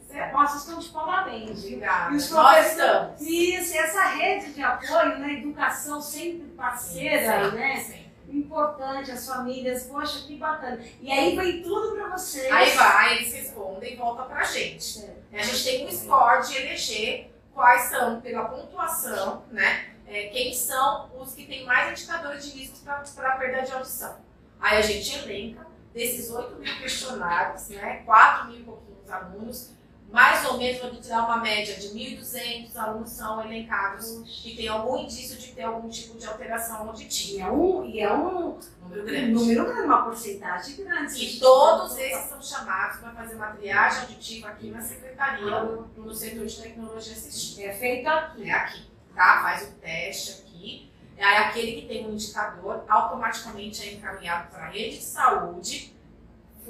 Estão 0.55 0.79
de 0.79 0.89
parabéns. 0.89 1.63
Obrigada. 1.63 2.13
E 2.13 2.17
os 2.17 2.31
Nós 2.31 2.67
estamos. 2.71 3.21
Isso, 3.21 3.77
essa 3.77 4.03
rede 4.09 4.53
de 4.53 4.61
apoio, 4.63 5.19
né? 5.19 5.33
Educação 5.33 6.01
sempre 6.01 6.47
parceira, 6.49 7.49
Sim, 7.49 7.55
né? 7.55 7.77
sim. 7.77 8.05
Importante, 8.27 9.11
as 9.11 9.27
famílias, 9.27 9.83
poxa, 9.83 10.25
que 10.25 10.35
bacana. 10.37 10.79
E 10.99 11.11
aí 11.11 11.35
vem 11.35 11.61
tudo 11.61 11.95
para 11.95 12.09
vocês. 12.09 12.51
Aí 12.51 12.71
vai, 12.71 13.17
eles 13.17 13.33
respondem 13.33 13.93
e 13.93 13.95
volta 13.95 14.23
pra 14.23 14.43
gente. 14.43 14.83
Certo. 14.83 15.15
A 15.33 15.43
gente 15.43 15.63
tem 15.63 15.85
um 15.87 15.91
score 15.91 16.47
de 16.47 16.57
eleger 16.57 17.31
quais 17.53 17.83
são, 17.83 18.19
pela 18.21 18.45
pontuação, 18.45 19.43
né? 19.51 19.95
é, 20.07 20.27
quem 20.27 20.53
são 20.53 21.09
os 21.19 21.33
que 21.33 21.45
têm 21.45 21.65
mais 21.65 21.91
indicadores 21.91 22.45
de 22.45 22.59
risco 22.59 22.77
para 22.85 23.37
perda 23.37 23.61
de 23.63 23.71
audição. 23.71 24.15
Aí 24.59 24.77
a 24.77 24.81
gente 24.81 25.17
elenca 25.17 25.65
desses 25.93 26.31
8 26.31 26.55
mil 26.55 26.77
questionários, 26.77 27.69
né? 27.69 28.03
4 28.05 28.47
mil 28.47 28.59
e 28.59 28.63
pouquinhos 28.63 29.09
alunos, 29.09 29.74
mais 30.15 30.45
ou 30.45 30.57
menos, 30.57 30.81
vou 30.81 30.89
tirar 30.95 31.25
uma 31.25 31.37
média 31.37 31.75
de 31.75 31.89
1.200 31.89 32.75
alunos 32.77 33.09
são 33.11 33.43
elencados 33.43 34.21
que 34.25 34.55
tem 34.55 34.67
algum 34.69 34.97
indício 34.97 35.37
de 35.37 35.47
ter 35.51 35.63
algum 35.63 35.89
tipo 35.89 36.17
de 36.17 36.25
alteração 36.25 36.85
E 36.85 36.87
auditiva. 36.87 37.47
é 37.47 37.51
um, 37.51 37.85
e 37.85 37.99
é 37.99 38.11
um 38.13 38.57
Número 38.81 39.01
um 39.01 39.05
grande. 39.05 39.31
número 39.33 39.65
grande, 39.65 39.81
uma 39.81 40.03
porcentagem 40.03 40.77
grande. 40.77 41.23
E 41.23 41.39
todos 41.39 41.97
esses 41.97 42.29
são 42.29 42.41
chamados 42.41 42.99
para 43.01 43.11
fazer 43.11 43.35
uma 43.35 43.47
triagem 43.47 44.01
auditiva 44.03 44.47
aqui 44.47 44.71
na 44.71 44.81
secretaria, 44.81 45.59
no 45.97 46.13
setor 46.13 46.45
de 46.45 46.61
tecnologia 46.61 47.13
assistiva. 47.13 47.67
é 47.69 47.73
feito 47.73 48.07
aqui. 48.07 48.49
É 48.49 48.53
aqui, 48.53 48.85
tá? 49.13 49.41
Faz 49.43 49.63
o 49.69 49.71
teste 49.81 50.41
aqui. 50.41 50.91
Aí 51.17 51.37
aquele 51.37 51.81
que 51.81 51.87
tem 51.87 52.07
um 52.07 52.13
indicador 52.13 52.83
automaticamente 52.87 53.81
é 53.87 53.93
encaminhado 53.93 54.49
para 54.49 54.65
a 54.65 54.69
rede 54.69 54.97
de 54.97 55.03
saúde 55.03 55.93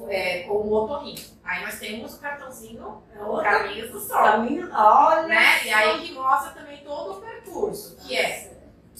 é, 0.10 0.44
com 0.44 0.54
o 0.54 0.74
otorrino. 0.74 1.22
Aí 1.44 1.64
nós 1.64 1.80
temos 1.80 2.16
o 2.16 2.20
cartãozinho, 2.20 3.04
É 3.16 3.20
o 3.20 3.28
outra 3.28 3.60
caminhos 3.60 3.92
do 3.92 4.00
sol, 4.00 4.18
caminho, 4.24 4.70
olha. 4.74 5.28
né? 5.28 5.64
E 5.66 5.70
aí 5.74 6.02
que 6.08 6.14
mostra 6.14 6.52
também 6.52 6.84
todo 6.84 7.18
o 7.18 7.22
percurso, 7.22 7.96
que 7.98 8.16
é 8.16 8.52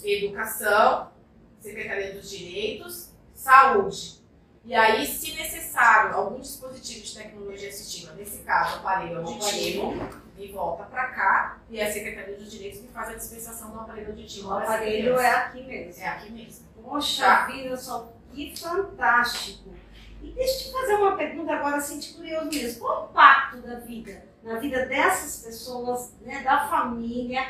educação, 0.04 1.12
Secretaria 1.60 2.14
dos 2.14 2.30
Direitos, 2.30 3.10
saúde. 3.34 4.24
E 4.64 4.74
aí, 4.74 5.06
se 5.06 5.34
necessário, 5.36 6.16
algum 6.16 6.40
dispositivo 6.40 7.04
de 7.06 7.16
tecnologia 7.16 7.70
assistiva, 7.70 8.14
nesse 8.14 8.40
caso, 8.40 8.78
aparelho 8.78 9.20
auditivo, 9.20 9.94
e 10.38 10.52
volta 10.52 10.84
para 10.86 11.08
cá, 11.10 11.60
e 11.70 11.80
a 11.80 11.92
Secretaria 11.92 12.36
dos 12.36 12.52
Direitos 12.52 12.80
que 12.80 12.88
faz 12.88 13.10
a 13.10 13.14
dispensação 13.14 13.72
do 13.72 13.80
aparelho 13.80 14.10
auditivo. 14.10 14.50
O 14.50 14.54
aparelho 14.54 15.20
é 15.20 15.30
aqui 15.32 15.64
mesmo. 15.64 16.04
É 16.04 16.08
aqui 16.08 16.32
mesmo. 16.32 16.66
Poxa 16.84 17.24
Tá. 17.24 17.46
vida, 17.46 17.78
só 17.78 18.12
que 18.34 18.56
fantástico. 18.58 19.74
E 20.22 20.32
deixa 20.32 20.54
eu 20.54 20.66
te 20.66 20.72
fazer 20.72 20.94
uma 20.96 21.16
pergunta 21.16 21.54
agora, 21.54 21.78
assim, 21.78 22.00
de 22.00 22.14
curioso 22.14 22.46
mesmo. 22.50 22.80
Qual 22.80 23.06
o 23.08 23.10
impacto 23.12 23.58
da 23.58 23.76
vida, 23.76 24.26
na 24.44 24.58
vida 24.60 24.86
dessas 24.86 25.44
pessoas, 25.46 26.14
né, 26.22 26.42
da 26.44 26.68
família 26.68 27.46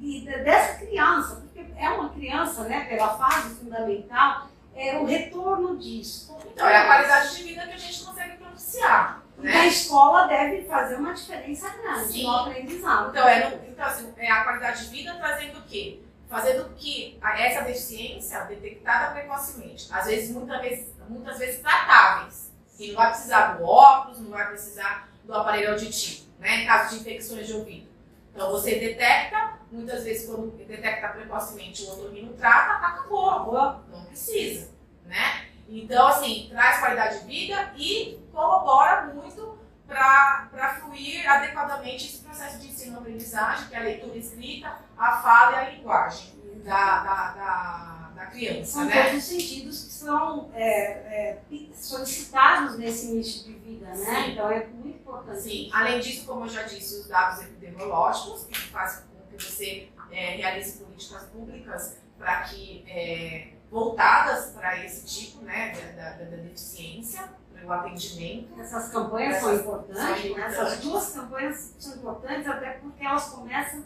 e 0.00 0.22
dessa 0.24 0.78
criança? 0.78 1.36
Porque 1.36 1.64
é 1.76 1.88
uma 1.90 2.08
criança, 2.10 2.64
né, 2.64 2.84
pela 2.88 3.16
fase 3.16 3.54
fundamental, 3.56 4.48
é 4.74 4.98
o 4.98 5.04
retorno 5.04 5.76
disso. 5.78 6.36
Então, 6.52 6.66
é 6.68 6.76
a 6.76 6.86
qualidade 6.86 7.36
de 7.36 7.42
vida 7.44 7.66
que 7.66 7.72
a 7.74 7.78
gente 7.78 8.04
consegue 8.04 8.36
propiciar. 8.36 9.22
E 9.38 9.48
a 9.48 9.52
Né? 9.52 9.66
escola 9.66 10.26
deve 10.26 10.62
fazer 10.66 10.96
uma 10.96 11.12
diferença 11.12 11.68
grande 11.68 12.12
Sim. 12.12 12.22
no 12.24 12.30
aprendizado. 12.36 13.10
Então, 13.10 13.28
é, 13.28 13.50
no- 13.50 13.66
então 13.68 13.84
assim, 13.84 14.12
é 14.16 14.30
a 14.30 14.44
qualidade 14.44 14.84
de 14.84 14.90
vida 14.90 15.14
trazendo 15.14 15.58
o 15.58 15.62
quê? 15.62 16.00
Fazendo 16.28 16.70
que 16.74 17.18
essa 17.22 17.62
deficiência 17.62 18.40
detectada 18.44 19.12
precocemente, 19.12 19.86
às 19.92 20.06
vezes, 20.06 20.34
muitas 20.34 20.60
vezes, 20.60 20.88
muitas 21.08 21.38
vezes 21.38 21.60
tratáveis, 21.60 22.52
que 22.76 22.88
não 22.88 22.96
vai 22.96 23.10
precisar 23.10 23.54
do 23.54 23.64
óculos, 23.64 24.20
não 24.20 24.30
vai 24.30 24.48
precisar 24.48 25.08
do 25.24 25.34
aparelho 25.34 25.72
auditivo, 25.72 26.26
né? 26.38 26.62
Em 26.62 26.66
caso 26.66 26.94
de 26.94 27.00
infecções 27.00 27.46
de 27.46 27.52
ouvido. 27.54 27.88
Então, 28.34 28.50
você 28.50 28.78
detecta, 28.78 29.54
muitas 29.72 30.04
vezes, 30.04 30.26
quando 30.26 30.50
detecta 30.56 31.08
precocemente 31.08 31.82
o 31.84 31.92
otorrino 31.92 32.34
trata. 32.34 32.76
Boa. 33.08 33.82
não 33.90 34.04
precisa, 34.04 34.70
né? 35.06 35.46
Então, 35.68 36.06
assim, 36.06 36.48
traz 36.50 36.78
qualidade 36.78 37.20
de 37.20 37.26
vida 37.26 37.72
e 37.76 38.20
corrobora 38.32 39.06
muito 39.06 39.58
para 39.86 40.80
fluir 40.80 41.28
adequadamente 41.28 42.06
esse 42.06 42.18
processo 42.18 42.58
de 42.58 42.68
ensino-aprendizagem, 42.68 43.68
que 43.68 43.74
é 43.74 43.78
a 43.78 43.82
leitura 43.82 44.18
escrita, 44.18 44.76
a 44.98 45.16
fala 45.18 45.52
e 45.52 45.66
a 45.66 45.70
linguagem 45.70 46.36
da, 46.64 46.98
da, 47.04 47.32
da, 47.32 47.95
da 48.16 48.26
criança, 48.26 48.72
São 48.72 48.84
né? 48.86 49.02
todos 49.02 49.18
os 49.18 49.24
sentidos 49.24 49.84
que 49.84 49.92
são 49.92 50.50
é, 50.54 50.64
é, 50.64 51.42
solicitados 51.74 52.78
nesse 52.78 53.08
início 53.12 53.44
de 53.44 53.58
vida, 53.58 53.86
né? 53.86 53.94
Sim. 53.94 54.32
Então 54.32 54.50
é 54.50 54.66
muito 54.66 54.98
importante. 54.98 55.40
Sim, 55.42 55.70
além 55.72 56.00
disso, 56.00 56.26
como 56.26 56.44
eu 56.44 56.48
já 56.48 56.62
disse, 56.62 57.00
os 57.00 57.06
dados 57.06 57.42
epidemiológicos, 57.42 58.46
que 58.46 58.58
fazem 58.70 59.04
com 59.04 59.36
que 59.36 59.44
você 59.44 59.88
é, 60.10 60.36
realize 60.36 60.82
políticas 60.82 61.24
públicas 61.24 61.98
para 62.18 62.42
que 62.44 62.84
é, 62.88 63.52
voltadas 63.70 64.52
para 64.52 64.82
esse 64.82 65.04
tipo 65.04 65.44
né, 65.44 65.72
da, 65.94 66.10
da, 66.10 66.24
da 66.24 66.36
deficiência, 66.36 67.28
o 67.62 67.72
atendimento. 67.72 68.58
Essas 68.60 68.88
campanhas 68.90 69.36
são 69.38 69.54
importantes, 69.54 69.96
são 69.96 70.10
né? 70.10 70.26
importantes. 70.26 70.58
essas 70.58 70.80
duas 70.80 71.12
campanhas 71.12 71.74
são 71.78 71.96
importantes 71.96 72.46
até 72.46 72.70
porque 72.72 73.04
elas 73.04 73.28
começam 73.28 73.84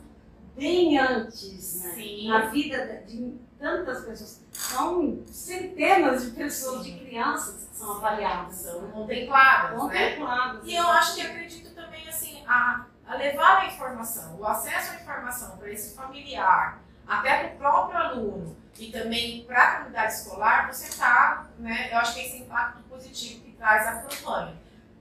bem 0.54 0.98
antes, 0.98 1.82
né? 1.82 2.28
Na 2.28 2.46
vida 2.46 3.02
de 3.06 3.38
tantas 3.60 4.04
pessoas. 4.04 4.40
São 4.52 5.22
centenas 5.26 6.24
de 6.24 6.30
pessoas, 6.32 6.84
de 6.84 6.98
crianças 6.98 7.68
que 7.68 7.76
são 7.76 7.96
avaliadas. 7.96 8.54
São 8.56 8.82
né? 8.82 8.90
contempladas, 8.92 9.70
né? 9.70 9.78
Contempladas. 10.10 10.60
E 10.64 10.74
eu 10.74 10.88
acho 10.88 11.14
que 11.14 11.20
acredito 11.22 11.74
também 11.74 12.08
assim, 12.08 12.42
a, 12.46 12.86
a 13.06 13.14
levar 13.16 13.58
a 13.60 13.66
informação, 13.66 14.36
o 14.38 14.46
acesso 14.46 14.92
à 14.92 14.94
informação 14.96 15.56
para 15.58 15.70
esse 15.70 15.94
familiar, 15.94 16.80
até 17.06 17.48
para 17.48 17.54
o 17.54 17.58
próprio 17.58 17.98
aluno 17.98 18.56
e 18.78 18.90
também 18.90 19.44
para 19.44 19.62
a 19.62 19.74
comunidade 19.76 20.12
escolar, 20.14 20.72
você 20.72 20.86
está, 20.88 21.48
né? 21.58 21.92
Eu 21.92 21.98
acho 21.98 22.14
que 22.14 22.20
esse 22.20 22.38
impacto 22.38 22.82
positivo 22.88 23.44
que 23.44 23.52
traz 23.52 23.86
a 23.86 24.02
campanha. 24.02 24.54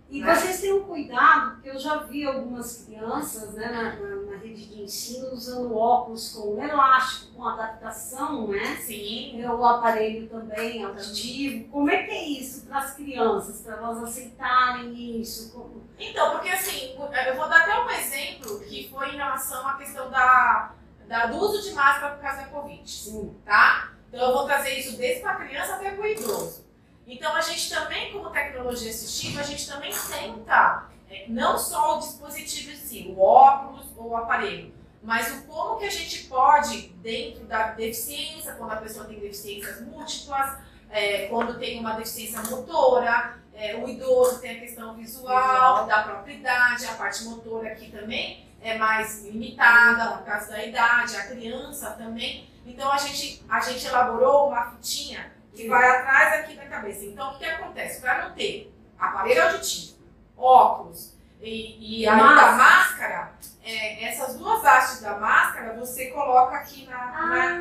E 0.10 0.22
né? 0.22 0.36
vocês 0.36 0.60
tenham 0.60 0.84
cuidado, 0.84 1.52
porque 1.52 1.70
eu 1.70 1.80
já 1.80 1.98
vi 1.98 2.26
algumas 2.26 2.84
crianças 2.84 3.54
né, 3.54 3.68
na- 3.68 3.96
na 3.96 4.19
rede 4.50 4.66
de 4.66 4.82
ensino 4.84 5.32
usando 5.34 5.76
óculos 5.78 6.34
com 6.34 6.62
elástico, 6.64 7.34
com 7.34 7.48
adaptação, 7.48 8.48
né? 8.48 8.76
Sim, 8.78 9.40
E 9.40 9.46
o 9.46 9.66
aparelho 9.66 10.28
também 10.28 10.84
auditivo. 10.84 11.70
Como 11.70 11.90
é 11.90 12.04
que 12.04 12.12
é 12.12 12.24
isso 12.26 12.66
para 12.66 12.80
as 12.80 12.94
crianças, 12.96 13.62
para 13.62 13.78
elas 13.78 14.04
aceitarem 14.04 15.20
isso? 15.22 15.52
Como- 15.54 15.84
Então, 15.98 16.32
porque 16.32 16.50
assim, 16.50 16.94
eu 16.94 17.36
vou 17.36 17.50
dar 17.50 17.62
até 17.62 17.80
um 17.80 17.90
exemplo 17.90 18.60
que 18.62 18.90
foi 18.90 19.10
em 19.14 19.18
relação 19.18 19.68
à 19.68 19.74
questão 19.78 20.10
da, 20.10 20.72
da- 21.08 21.26
do 21.28 21.38
uso 21.38 21.62
de 21.68 21.74
máscara 21.76 22.16
por 22.16 22.22
causa 22.22 22.42
da 22.44 22.48
Covid, 22.48 22.90
Sim. 22.90 23.36
tá? 23.46 23.92
Então 24.10 24.28
eu 24.28 24.34
vou 24.34 24.46
trazer 24.46 24.80
isso 24.80 24.98
desde 24.98 25.22
para 25.22 25.32
a 25.34 25.36
criança 25.36 25.76
até 25.76 25.92
para 25.92 26.02
o 26.04 26.08
idoso. 26.08 26.66
Então 27.06 27.36
a 27.36 27.42
gente 27.42 27.70
também, 27.70 28.12
como 28.12 28.30
tecnologia 28.30 28.90
assistiva, 28.92 29.42
a 29.42 29.44
gente 29.44 29.68
também 29.68 29.92
tenta, 29.92 30.90
é, 31.10 31.26
não 31.28 31.58
só 31.58 31.98
o 31.98 32.00
dispositivo 32.00 32.72
em 32.72 32.76
si, 32.76 33.14
o 33.16 33.20
óculos 33.20 33.88
ou 33.98 34.10
o 34.10 34.18
aparelho, 34.18 34.74
mas 35.02 35.32
o 35.32 35.44
como 35.44 35.78
que 35.78 35.86
a 35.86 35.90
gente 35.90 36.26
pode, 36.26 36.90
dentro 37.02 37.46
da 37.46 37.72
deficiência, 37.72 38.54
quando 38.54 38.72
a 38.72 38.78
pessoa 38.78 39.06
tem 39.06 39.20
deficiências 39.20 39.82
múltiplas, 39.82 40.58
é, 40.90 41.28
quando 41.28 41.58
tem 41.58 41.80
uma 41.80 41.94
deficiência 41.94 42.42
motora, 42.44 43.38
é, 43.54 43.76
o 43.76 43.88
idoso 43.88 44.40
tem 44.40 44.58
a 44.58 44.60
questão 44.60 44.96
visual, 44.96 45.86
da 45.86 46.04
própria 46.04 46.34
idade, 46.34 46.86
a 46.86 46.94
parte 46.94 47.24
motora 47.24 47.72
aqui 47.72 47.92
também 47.92 48.48
é 48.62 48.78
mais 48.78 49.24
limitada 49.24 50.18
por 50.18 50.26
causa 50.26 50.52
da 50.52 50.66
idade, 50.66 51.16
a 51.16 51.28
criança 51.28 51.92
também. 51.92 52.50
Então 52.66 52.92
a 52.92 52.98
gente, 52.98 53.44
a 53.50 53.60
gente 53.60 53.86
elaborou 53.86 54.48
uma 54.48 54.72
fitinha 54.72 55.32
que 55.54 55.68
vai 55.68 55.90
atrás 55.90 56.42
aqui 56.42 56.56
da 56.56 56.66
cabeça. 56.66 57.06
Então 57.06 57.34
o 57.34 57.38
que 57.38 57.46
acontece? 57.46 58.02
Para 58.02 58.28
não 58.28 58.36
ter 58.36 58.74
aparelho 58.98 59.44
auditivo, 59.44 59.99
óculos 60.40 61.14
e, 61.42 62.02
e 62.02 62.08
ainda 62.08 62.24
Máscara. 62.24 62.56
máscara, 62.58 63.34
é, 63.64 64.06
essas 64.10 64.36
duas 64.36 64.64
hastes 64.66 65.02
da 65.02 65.18
máscara 65.18 65.74
você 65.80 66.08
coloca 66.08 66.56
aqui 66.56 66.86
na, 66.88 66.98
na 66.98 67.44
Ah, 67.44 67.58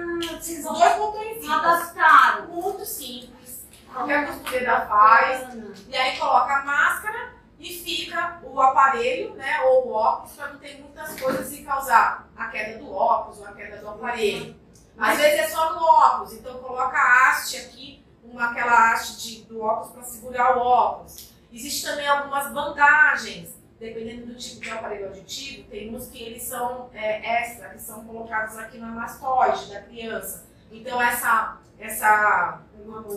vão 0.62 0.74
dois 0.74 0.96
botõezinhos. 0.96 1.50
adaptaram. 1.50 2.46
Muito 2.48 2.84
simples. 2.86 3.66
Qualquer 3.92 4.26
costureira 4.26 4.86
faz. 4.86 5.48
E 5.88 5.96
aí 5.96 6.16
coloca 6.18 6.52
a 6.54 6.62
máscara 6.64 7.32
e 7.58 7.72
fica 7.72 8.38
o 8.42 8.60
aparelho, 8.60 9.34
né? 9.34 9.60
Ou 9.62 9.88
o 9.88 9.92
óculos, 9.92 10.32
para 10.32 10.48
não 10.48 10.58
ter 10.58 10.78
muitas 10.80 11.18
coisas 11.20 11.52
e 11.52 11.62
causar 11.64 12.28
a 12.36 12.46
queda 12.48 12.78
do 12.78 12.94
óculos 12.94 13.38
ou 13.40 13.46
a 13.46 13.52
queda 13.52 13.78
do 13.78 13.88
aparelho. 13.88 14.56
Às 14.96 15.16
vezes 15.16 15.40
é 15.40 15.48
só 15.48 15.72
no 15.74 15.82
óculos, 15.84 16.32
então 16.34 16.58
coloca 16.58 16.96
a 16.96 17.30
haste 17.30 17.56
aqui, 17.56 18.04
uma, 18.24 18.50
aquela 18.50 18.92
haste 18.92 19.16
de, 19.36 19.42
do 19.44 19.60
óculos 19.62 19.92
para 19.92 20.02
segurar 20.02 20.56
o 20.56 20.60
óculos. 20.60 21.27
Existe 21.52 21.86
também 21.86 22.06
algumas 22.06 22.52
bandagens, 22.52 23.54
dependendo 23.78 24.26
do 24.26 24.34
tipo 24.34 24.60
de 24.60 24.70
aparelho 24.70 25.06
auditivo, 25.06 25.68
tem 25.68 25.94
uns 25.94 26.08
que 26.08 26.22
eles 26.22 26.42
são 26.42 26.90
é, 26.92 27.42
extra, 27.42 27.70
que 27.70 27.80
são 27.80 28.04
colocados 28.04 28.56
aqui 28.58 28.78
na 28.78 28.88
mastoide 28.88 29.72
da 29.72 29.82
criança. 29.82 30.46
Então 30.70 31.00
essa, 31.00 31.58
essa, 31.78 32.60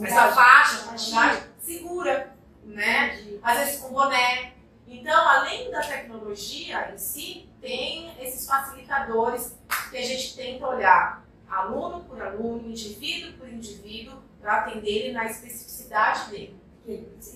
essa 0.03 0.31
faixa, 0.31 0.85
bandagem, 0.85 1.43
segura, 1.59 2.33
né? 2.63 3.39
Às 3.41 3.57
vezes 3.59 3.81
com 3.81 3.89
boné. 3.89 4.53
Então, 4.87 5.27
além 5.27 5.71
da 5.71 5.81
tecnologia 5.81 6.91
em 6.93 6.97
si, 6.97 7.49
tem 7.61 8.13
esses 8.19 8.45
facilitadores 8.45 9.57
que 9.89 9.97
a 9.97 10.01
gente 10.01 10.35
tenta 10.35 10.67
olhar 10.67 11.25
aluno 11.49 12.03
por 12.03 12.21
aluno, 12.21 12.69
indivíduo 12.69 13.37
por 13.37 13.47
indivíduo, 13.47 14.21
para 14.39 14.61
atender 14.61 14.89
ele 14.89 15.13
na 15.13 15.25
especificidade 15.25 16.29
dele. 16.29 16.60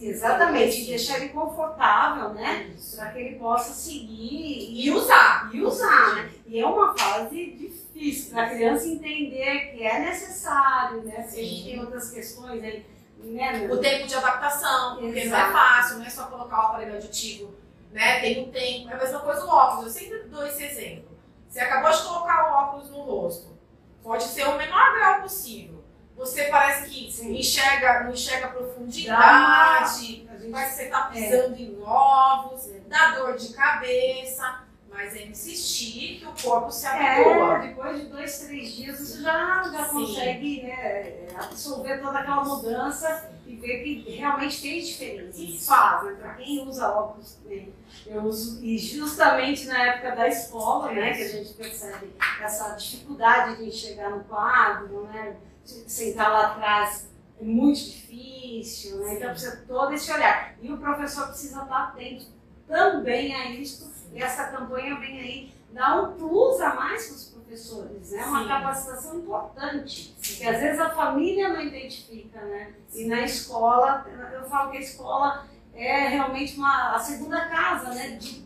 Exatamente, 0.01 0.81
e 0.81 0.85
deixar 0.87 1.17
ele 1.17 1.29
confortável, 1.29 2.29
né? 2.33 2.75
Para 2.95 3.11
que 3.11 3.19
ele 3.19 3.35
possa 3.39 3.73
seguir 3.73 4.71
E 4.85 4.91
usar. 4.91 5.49
e 5.53 5.61
usar, 5.61 6.15
né? 6.15 6.31
E 6.47 6.59
é 6.59 6.65
uma 6.65 6.97
fase 6.97 7.51
difícil 7.51 8.33
para 8.33 8.43
a 8.43 8.49
criança 8.49 8.87
entender 8.87 9.71
que 9.71 9.83
é 9.83 9.99
necessário, 9.99 11.03
né? 11.03 11.21
Porque 11.21 11.39
a 11.39 11.43
gente 11.43 11.63
tem 11.63 11.79
outras 11.79 12.09
questões 12.11 12.63
aí, 12.63 12.85
né? 13.23 13.67
O 13.71 13.77
tempo 13.77 14.07
de 14.07 14.15
adaptação, 14.15 14.95
porque 14.97 15.11
não 15.11 15.17
é 15.19 15.25
Exato. 15.25 15.51
fácil, 15.53 15.97
não 15.99 16.05
é 16.05 16.09
só 16.09 16.25
colocar 16.25 16.57
o 16.57 16.65
aparelho 16.67 16.95
auditivo, 16.95 17.53
né? 17.91 18.19
Tem 18.21 18.43
um 18.43 18.51
tempo. 18.51 18.89
É 18.89 18.93
a 18.93 18.97
mesma 18.97 19.19
coisa 19.19 19.45
o 19.45 19.49
óculos. 19.49 19.85
Eu 19.85 19.91
sempre 20.01 20.23
dou 20.27 20.45
esse 20.45 20.63
exemplo. 20.63 21.15
Você 21.47 21.59
acabou 21.59 21.91
de 21.91 22.03
colocar 22.03 22.49
o 22.49 22.53
óculos 22.65 22.89
no 22.89 23.01
rosto. 23.03 23.55
Pode 24.03 24.23
ser 24.23 24.43
o 24.47 24.57
menor 24.57 24.93
grau 24.95 25.21
possível. 25.21 25.84
Você 26.15 26.45
parece 26.45 26.89
que 26.89 27.11
Sim. 27.11 27.37
enxerga, 27.37 28.03
não 28.05 28.11
enxerga 28.11 28.47
profundidade, 28.47 30.27
A 30.29 30.37
gente 30.37 30.51
parece 30.51 30.69
que 30.71 30.75
você 30.77 30.83
está 30.83 31.01
pisando 31.07 31.55
em 31.57 31.81
ovos, 31.83 32.69
É. 32.69 32.79
dá 32.87 33.15
dor 33.15 33.35
de 33.37 33.53
cabeça, 33.53 34.61
mas 34.89 35.15
é 35.15 35.25
insistir 35.25 36.19
que 36.19 36.25
o 36.25 36.33
corpo 36.49 36.71
se 36.71 36.85
É, 36.87 36.89
habitua. 37.21 37.59
depois 37.59 37.99
de 38.01 38.05
dois, 38.07 38.39
três 38.39 38.73
dias 38.75 38.99
você 38.99 39.21
já, 39.21 39.63
já 39.71 39.85
Sim. 39.85 39.91
consegue 39.91 40.63
né, 40.63 41.27
absorver 41.35 42.01
toda 42.01 42.19
aquela 42.19 42.43
mudança 42.45 43.31
e 43.45 43.55
ver 43.57 43.83
que 43.83 44.11
realmente 44.15 44.61
fez 44.61 44.87
diferença. 44.87 45.37
Isso. 45.39 45.67
Faz? 45.67 46.17
Para 46.17 46.33
quem 46.35 46.65
usa 46.67 46.89
óculos, 46.89 47.37
né? 47.45 47.67
eu 48.07 48.21
uso, 48.23 48.63
e 48.63 48.77
justamente 48.77 49.65
na 49.67 49.83
época 49.83 50.15
da 50.15 50.27
escola, 50.27 50.91
né, 50.91 51.13
que 51.13 51.23
a 51.23 51.27
gente 51.27 51.53
percebe 51.53 52.15
essa 52.41 52.69
dificuldade 52.75 53.57
de 53.57 53.65
enxergar 53.67 54.11
no 54.11 54.23
quadro, 54.23 55.03
né, 55.11 55.35
sentar 55.65 56.31
lá 56.31 56.47
atrás 56.51 57.09
é 57.39 57.43
muito 57.43 57.79
difícil, 57.79 58.97
né? 58.99 59.15
então 59.15 59.31
precisa 59.31 59.63
todo 59.67 59.93
esse 59.93 60.11
olhar. 60.11 60.55
E 60.61 60.71
o 60.71 60.77
professor 60.77 61.27
precisa 61.27 61.63
estar 61.63 61.83
atento 61.83 62.27
também 62.67 63.35
a 63.35 63.51
isso, 63.51 63.93
e 64.13 64.21
essa 64.21 64.45
campanha 64.45 64.95
vem 64.99 65.19
aí 65.19 65.53
dar 65.71 66.01
um 66.01 66.13
plus 66.13 66.61
a 66.61 66.73
mais 66.73 67.05
para 67.07 67.15
os 67.15 67.25
professores, 67.25 68.11
né? 68.11 68.25
Uma 68.25 68.43
Sim. 68.43 68.47
capacitação 68.47 69.15
importante, 69.19 70.15
que 70.21 70.47
às 70.47 70.59
vezes 70.61 70.79
a 70.79 70.89
família 70.89 71.49
não 71.49 71.61
identifica, 71.61 72.39
né? 72.41 72.73
E 72.93 73.05
na 73.05 73.21
escola, 73.23 74.05
eu 74.33 74.43
falo 74.45 74.71
que 74.71 74.77
a 74.77 74.81
escola 74.81 75.45
é 75.73 76.07
realmente 76.07 76.55
uma, 76.57 76.95
a 76.95 76.99
segunda 76.99 77.49
casa, 77.49 77.93
né? 77.93 78.11
De, 78.11 78.45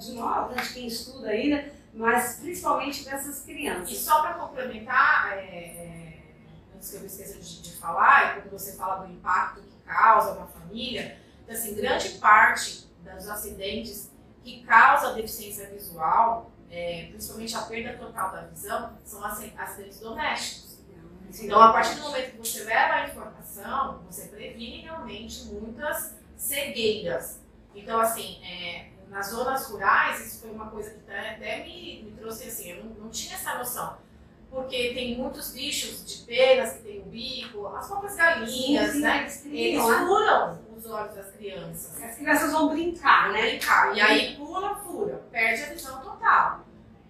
de 0.00 0.12
nós, 0.14 0.50
né? 0.50 0.62
de 0.62 0.72
quem 0.72 0.86
estuda 0.86 1.28
ainda, 1.28 1.70
mas 1.92 2.40
principalmente 2.40 3.04
dessas 3.04 3.46
E 3.46 3.52
crianças. 3.52 3.98
só 3.98 4.22
para 4.22 4.34
complementar, 4.34 5.36
é, 5.36 6.11
que 6.90 6.96
eu 6.96 7.00
me 7.00 7.06
esqueça 7.06 7.38
de, 7.38 7.62
de 7.62 7.72
falar, 7.76 8.38
é 8.38 8.40
quando 8.40 8.50
você 8.50 8.76
fala 8.76 9.04
do 9.04 9.12
impacto 9.12 9.62
que 9.62 9.76
causa 9.84 10.34
na 10.34 10.46
família, 10.46 11.18
então, 11.42 11.54
assim, 11.54 11.74
grande 11.74 12.10
parte 12.10 12.88
dos 13.02 13.28
acidentes 13.28 14.10
que 14.42 14.64
causa 14.64 15.14
deficiência 15.14 15.68
visual, 15.70 16.50
é, 16.70 17.06
principalmente 17.10 17.54
a 17.56 17.62
perda 17.62 17.98
total 17.98 18.32
da 18.32 18.42
visão, 18.42 18.98
são 19.04 19.24
acidentes 19.24 20.00
domésticos. 20.00 20.72
Então, 21.40 21.62
a 21.62 21.72
partir 21.72 21.94
do 21.94 22.02
momento 22.02 22.32
que 22.32 22.38
você 22.38 22.64
leva 22.64 22.94
a 22.94 23.08
informação, 23.08 24.02
você 24.06 24.28
previne 24.28 24.82
realmente 24.82 25.46
muitas 25.46 26.14
cegueiras. 26.36 27.40
Então, 27.74 28.00
assim, 28.00 28.42
é, 28.44 28.90
nas 29.08 29.28
zonas 29.28 29.66
rurais, 29.68 30.20
isso 30.26 30.40
foi 30.42 30.50
uma 30.50 30.68
coisa 30.70 30.90
que 30.90 31.10
até 31.10 31.64
me, 31.64 32.02
me 32.02 32.10
trouxe 32.12 32.48
assim, 32.48 32.72
eu 32.72 32.84
não, 32.84 32.94
não 32.94 33.10
tinha 33.10 33.34
essa 33.34 33.56
noção. 33.56 33.96
Porque 34.52 34.92
tem 34.92 35.16
muitos 35.16 35.52
bichos 35.52 36.04
de 36.04 36.24
penas 36.24 36.74
que 36.74 36.82
tem 36.82 36.98
o 36.98 37.04
bico, 37.04 37.66
as 37.68 37.86
próprias 37.86 38.14
galinhas, 38.16 38.94
né? 38.96 39.22
eles 39.22 39.46
Eles 39.46 39.86
né? 39.86 39.98
furam 40.06 40.58
os 40.76 40.86
olhos 40.86 41.14
das 41.14 41.30
crianças. 41.30 42.02
As 42.02 42.16
crianças 42.16 42.52
vão 42.52 42.68
brincar, 42.68 43.32
né? 43.32 43.40
brincar. 43.52 43.96
E 43.96 44.00
aí 44.00 44.36
pula, 44.36 44.74
fura, 44.76 45.22
perde 45.30 45.62
a 45.62 45.66
visão 45.70 45.98
total. 46.02 46.60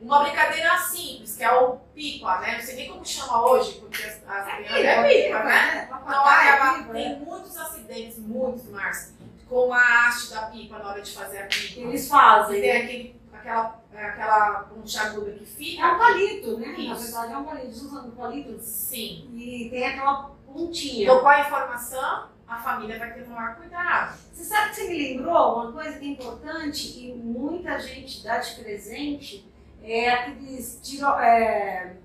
Uma 0.00 0.22
brincadeira 0.22 0.78
simples, 0.78 1.36
que 1.36 1.42
é 1.42 1.52
o 1.52 1.78
pipa, 1.94 2.38
né? 2.38 2.54
Não 2.58 2.60
sei 2.60 2.76
nem 2.76 2.90
como 2.92 3.04
chama 3.04 3.48
hoje, 3.48 3.72
porque 3.80 4.02
as, 4.04 4.20
as 4.24 4.54
crianças. 4.54 4.84
É 4.84 5.02
pipa, 5.24 5.44
né? 5.44 5.84
Então 5.84 5.98
Papagaio, 5.98 6.54
acaba, 6.54 6.78
pipa, 6.78 6.92
tem 6.92 7.08
né? 7.08 7.22
muitos 7.24 7.56
acidentes, 7.56 8.18
muitos, 8.18 8.68
Márcia, 8.68 9.14
com 9.48 9.72
a 9.72 10.06
haste 10.06 10.30
da 10.30 10.42
pipa 10.42 10.78
na 10.78 10.90
hora 10.90 11.02
de 11.02 11.12
fazer 11.12 11.38
a 11.38 11.46
pipa. 11.46 11.80
eles 11.80 12.08
fazem. 12.08 12.60
tem 12.60 12.72
né? 12.72 12.78
aquele, 12.78 13.21
aquela, 13.42 13.82
aquela 13.92 14.50
pontiaguda 14.64 15.32
que 15.32 15.42
É 15.42 15.46
fica. 15.46 15.94
um 15.94 15.98
palito, 15.98 16.58
né? 16.58 16.66
Na 16.68 16.78
Isso. 16.94 17.02
verdade 17.04 17.32
é 17.32 17.38
um 17.38 17.44
palito. 17.44 17.68
Usam 17.70 18.06
um 18.06 18.10
palito 18.12 18.58
Sim. 18.60 19.28
e 19.34 19.68
tem 19.70 19.86
aquela 19.86 20.30
pontinha. 20.46 21.04
Então, 21.04 21.20
com 21.20 21.28
a 21.28 21.40
informação, 21.40 22.28
a 22.46 22.56
família 22.56 22.98
vai 22.98 23.12
ter 23.12 23.22
o 23.22 23.30
maior 23.30 23.56
cuidado. 23.56 24.16
Você 24.32 24.44
sabe 24.44 24.70
que 24.70 24.76
você 24.76 24.88
me 24.88 24.98
lembrou 25.14 25.62
uma 25.62 25.72
coisa 25.72 25.98
que 25.98 26.04
é 26.04 26.08
importante 26.08 26.98
e 26.98 27.12
muita 27.14 27.78
gente 27.78 28.22
dá 28.22 28.38
de 28.38 28.54
presente 28.62 29.50
é 29.82 30.10
aqueles 30.10 30.78
tiro, 30.80 31.08
é, 31.18 31.96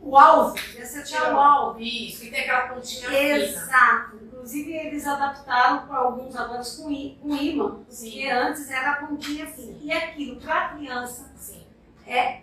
o 0.00 0.16
alvo, 0.16 0.56
esse 0.56 1.00
é 1.00 1.02
tirar 1.02 1.34
o 1.34 1.40
alvo. 1.40 1.80
Isso, 1.80 2.24
e 2.24 2.30
tem 2.30 2.42
aquela 2.42 2.68
pontinha 2.68 3.08
fina. 3.08 3.66
Inclusive 4.46 4.72
eles 4.72 5.04
adaptaram 5.04 5.88
para 5.88 5.96
alguns 5.96 6.36
agora 6.36 6.62
com, 6.62 7.16
com 7.20 7.34
imã, 7.34 7.80
Sim. 7.88 8.10
porque 8.12 8.30
antes 8.30 8.70
era 8.70 8.92
a 8.92 8.94
pontinha 8.94 9.44
fina. 9.44 9.76
E 9.80 9.90
aquilo 9.90 10.40
para 10.40 10.66
a 10.66 10.68
criança 10.68 11.32
Sim. 11.34 11.66
é, 12.06 12.42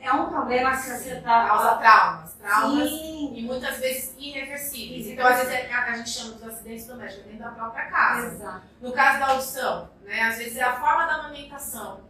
é 0.00 0.12
um 0.12 0.28
problema 0.28 0.76
se 0.76 0.92
acertar. 0.92 1.48
Causa 1.48 1.74
traumas. 1.78 2.34
Traumas 2.34 2.88
Sim, 2.88 3.32
e 3.34 3.42
muitas 3.42 3.78
vezes 3.78 4.14
irreversíveis. 4.16 5.08
Então, 5.08 5.26
às 5.26 5.38
vezes, 5.38 5.72
a, 5.72 5.82
a 5.82 5.96
gente 5.96 6.10
chama 6.10 6.34
dos 6.34 6.44
acidentes 6.44 6.86
domésticos 6.86 7.26
dentro 7.26 7.44
da 7.44 7.50
própria 7.50 7.86
casa. 7.86 8.26
exato. 8.28 8.62
No 8.80 8.92
caso 8.92 9.18
da 9.18 9.26
audição, 9.30 9.90
né, 10.04 10.20
às 10.20 10.38
vezes 10.38 10.56
é 10.56 10.62
a 10.62 10.78
forma 10.78 11.04
da 11.04 11.14
amamentação. 11.14 12.00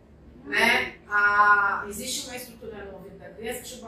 Né? 0.45 0.97
A, 1.09 1.87
existe 1.89 2.27
uma 2.27 2.37
estrutura 2.37 2.85
no 2.85 2.99
ouvido 2.99 3.19
da 3.19 3.31
criança, 3.31 3.63
que 3.63 3.81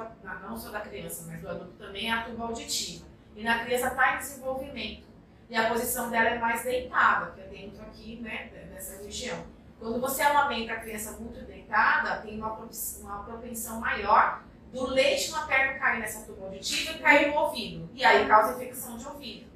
não 0.42 0.56
só 0.56 0.70
da 0.70 0.80
criança, 0.80 1.26
mas 1.26 1.42
do 1.42 1.48
adulto 1.50 1.74
também, 1.74 2.08
é 2.08 2.12
a 2.14 2.22
tuba 2.22 2.44
auditiva. 2.44 3.04
E 3.34 3.44
na 3.44 3.62
criança 3.62 3.88
está 3.88 4.14
em 4.14 4.18
desenvolvimento. 4.18 5.05
E 5.48 5.56
a 5.56 5.68
posição 5.68 6.10
dela 6.10 6.28
é 6.30 6.38
mais 6.38 6.62
deitada, 6.64 7.30
que 7.32 7.40
é 7.40 7.44
dentro 7.44 7.82
aqui 7.82 8.16
né, 8.20 8.46
dessa 8.72 9.02
região. 9.02 9.38
Quando 9.78 10.00
você 10.00 10.22
amamenta 10.22 10.72
a 10.72 10.80
criança 10.80 11.12
muito 11.12 11.40
deitada, 11.44 12.16
tem 12.22 12.38
uma, 12.38 12.56
propi- 12.56 12.76
uma 13.00 13.22
propensão 13.22 13.78
maior 13.80 14.42
do 14.72 14.86
leite 14.88 15.30
materno 15.30 15.78
cair 15.78 16.00
nessa 16.00 16.24
tuba 16.26 16.46
auditiva 16.46 16.92
e 16.92 16.98
cair 16.98 17.28
no 17.28 17.34
ouvido. 17.40 17.88
E 17.94 18.04
aí 18.04 18.26
causa 18.26 18.54
infecção 18.54 18.96
de 18.96 19.06
ouvido. 19.06 19.46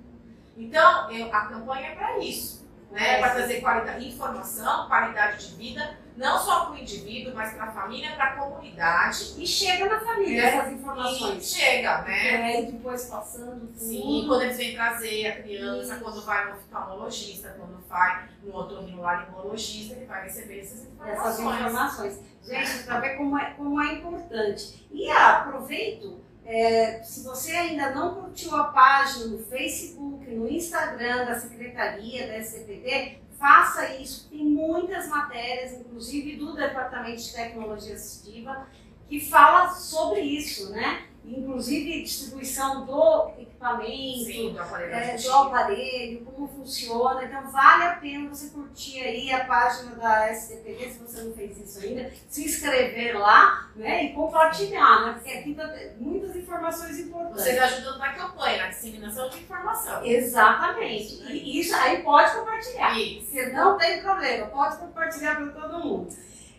Então, 0.56 1.10
eu- 1.10 1.34
a 1.34 1.46
campanha 1.46 1.88
é 1.88 1.94
para 1.94 2.18
isso. 2.18 2.60
Né, 2.90 3.18
para 3.20 3.30
trazer 3.34 3.60
qualidade, 3.60 4.08
informação, 4.08 4.88
qualidade 4.88 5.48
de 5.48 5.54
vida, 5.54 5.96
não 6.20 6.38
só 6.38 6.66
para 6.66 6.74
o 6.74 6.78
indivíduo, 6.78 7.32
mas 7.34 7.54
para 7.54 7.64
a 7.64 7.72
família, 7.72 8.12
para 8.14 8.24
a 8.24 8.36
comunidade. 8.36 9.34
E 9.38 9.46
chega 9.46 9.86
na 9.86 10.00
família 10.00 10.42
É, 10.42 10.46
essas 10.54 10.72
informações. 10.74 11.44
chega, 11.50 12.02
né? 12.02 12.52
É, 12.56 12.62
e 12.62 12.72
depois 12.72 13.04
passando 13.06 13.66
tudo. 13.68 13.78
Sim, 13.78 14.24
quando 14.28 14.42
eles 14.42 14.56
vêm 14.58 14.74
trazer 14.74 15.26
a 15.26 15.42
criança, 15.42 15.94
Isso. 15.94 16.04
quando 16.04 16.22
vai 16.24 16.44
no 16.50 16.56
oftalmologista, 16.58 17.48
quando 17.58 17.82
vai 17.88 18.28
no 18.42 18.54
otorrinolaringologista, 18.54 19.94
ele 19.96 20.04
vai 20.04 20.24
receber 20.24 20.60
essas 20.60 20.86
essas 21.06 21.38
informações. 21.40 22.14
informações. 22.14 22.20
Gente, 22.44 22.84
para 22.84 23.00
ver 23.00 23.16
como 23.16 23.38
é, 23.38 23.50
como 23.54 23.80
é 23.82 23.94
importante. 23.94 24.86
E 24.90 25.10
aproveito, 25.10 26.20
é, 26.44 27.02
se 27.02 27.22
você 27.24 27.52
ainda 27.52 27.90
não 27.94 28.14
curtiu 28.14 28.54
a 28.56 28.64
página 28.64 29.26
no 29.26 29.38
Facebook, 29.38 30.26
no 30.30 30.48
Instagram 30.48 31.24
da 31.24 31.38
Secretaria 31.38 32.26
da 32.26 32.36
SCPD, 32.38 33.18
faça 33.40 33.96
isso. 33.96 34.28
Tem 34.28 34.44
muitas 34.44 35.08
matérias, 35.08 35.72
inclusive 35.72 36.36
do 36.36 36.54
Departamento 36.54 37.22
de 37.22 37.32
Tecnologia 37.32 37.94
Assistiva, 37.94 38.68
que 39.08 39.18
fala 39.18 39.70
sobre 39.70 40.20
isso, 40.20 40.70
né? 40.70 41.06
Inclusive 41.22 42.02
distribuição 42.02 42.86
do 42.86 43.30
equipamento, 43.38 44.24
Sim, 44.24 44.52
do 44.52 44.60
aparelho 44.60 44.94
é, 44.94 45.16
do 45.16 45.32
aparelho, 45.32 46.24
como 46.24 46.48
funciona. 46.48 47.24
Então, 47.24 47.50
vale 47.50 47.84
a 47.84 47.92
pena 47.96 48.28
você 48.28 48.48
curtir 48.48 49.00
aí 49.00 49.30
a 49.30 49.44
página 49.44 49.94
da 49.96 50.32
STPD, 50.32 50.90
se 50.90 50.98
você 50.98 51.22
não 51.22 51.32
fez 51.34 51.58
isso 51.58 51.86
ainda, 51.86 52.10
se 52.28 52.44
inscrever 52.44 53.18
lá 53.18 53.70
né, 53.76 54.06
e 54.06 54.12
compartilhar, 54.14 55.06
né? 55.06 55.12
Porque 55.12 55.30
aqui 55.30 55.54
tá 55.54 55.70
muitas 55.98 56.34
informações 56.34 56.98
importantes. 56.98 57.42
Vocês 57.42 57.58
ajudam 57.58 57.98
na 57.98 58.12
campanha, 58.14 58.62
na 58.62 58.68
disseminação 58.68 59.28
de 59.28 59.38
informação. 59.40 60.04
Exatamente. 60.04 61.22
E 61.30 61.60
isso 61.60 61.74
aí 61.76 62.02
pode 62.02 62.34
compartilhar. 62.34 62.98
Isso. 62.98 63.26
Porque 63.26 63.46
não 63.50 63.76
tem 63.76 64.00
problema, 64.00 64.46
pode 64.46 64.78
compartilhar 64.78 65.36
para 65.36 65.48
todo 65.48 65.84
mundo. 65.84 66.08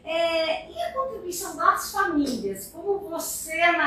É, 0.03 0.69
e 0.69 0.81
a 0.81 0.93
contribuição 0.93 1.55
das 1.55 1.91
famílias? 1.91 2.67
Como 2.67 2.90
você 2.90 2.90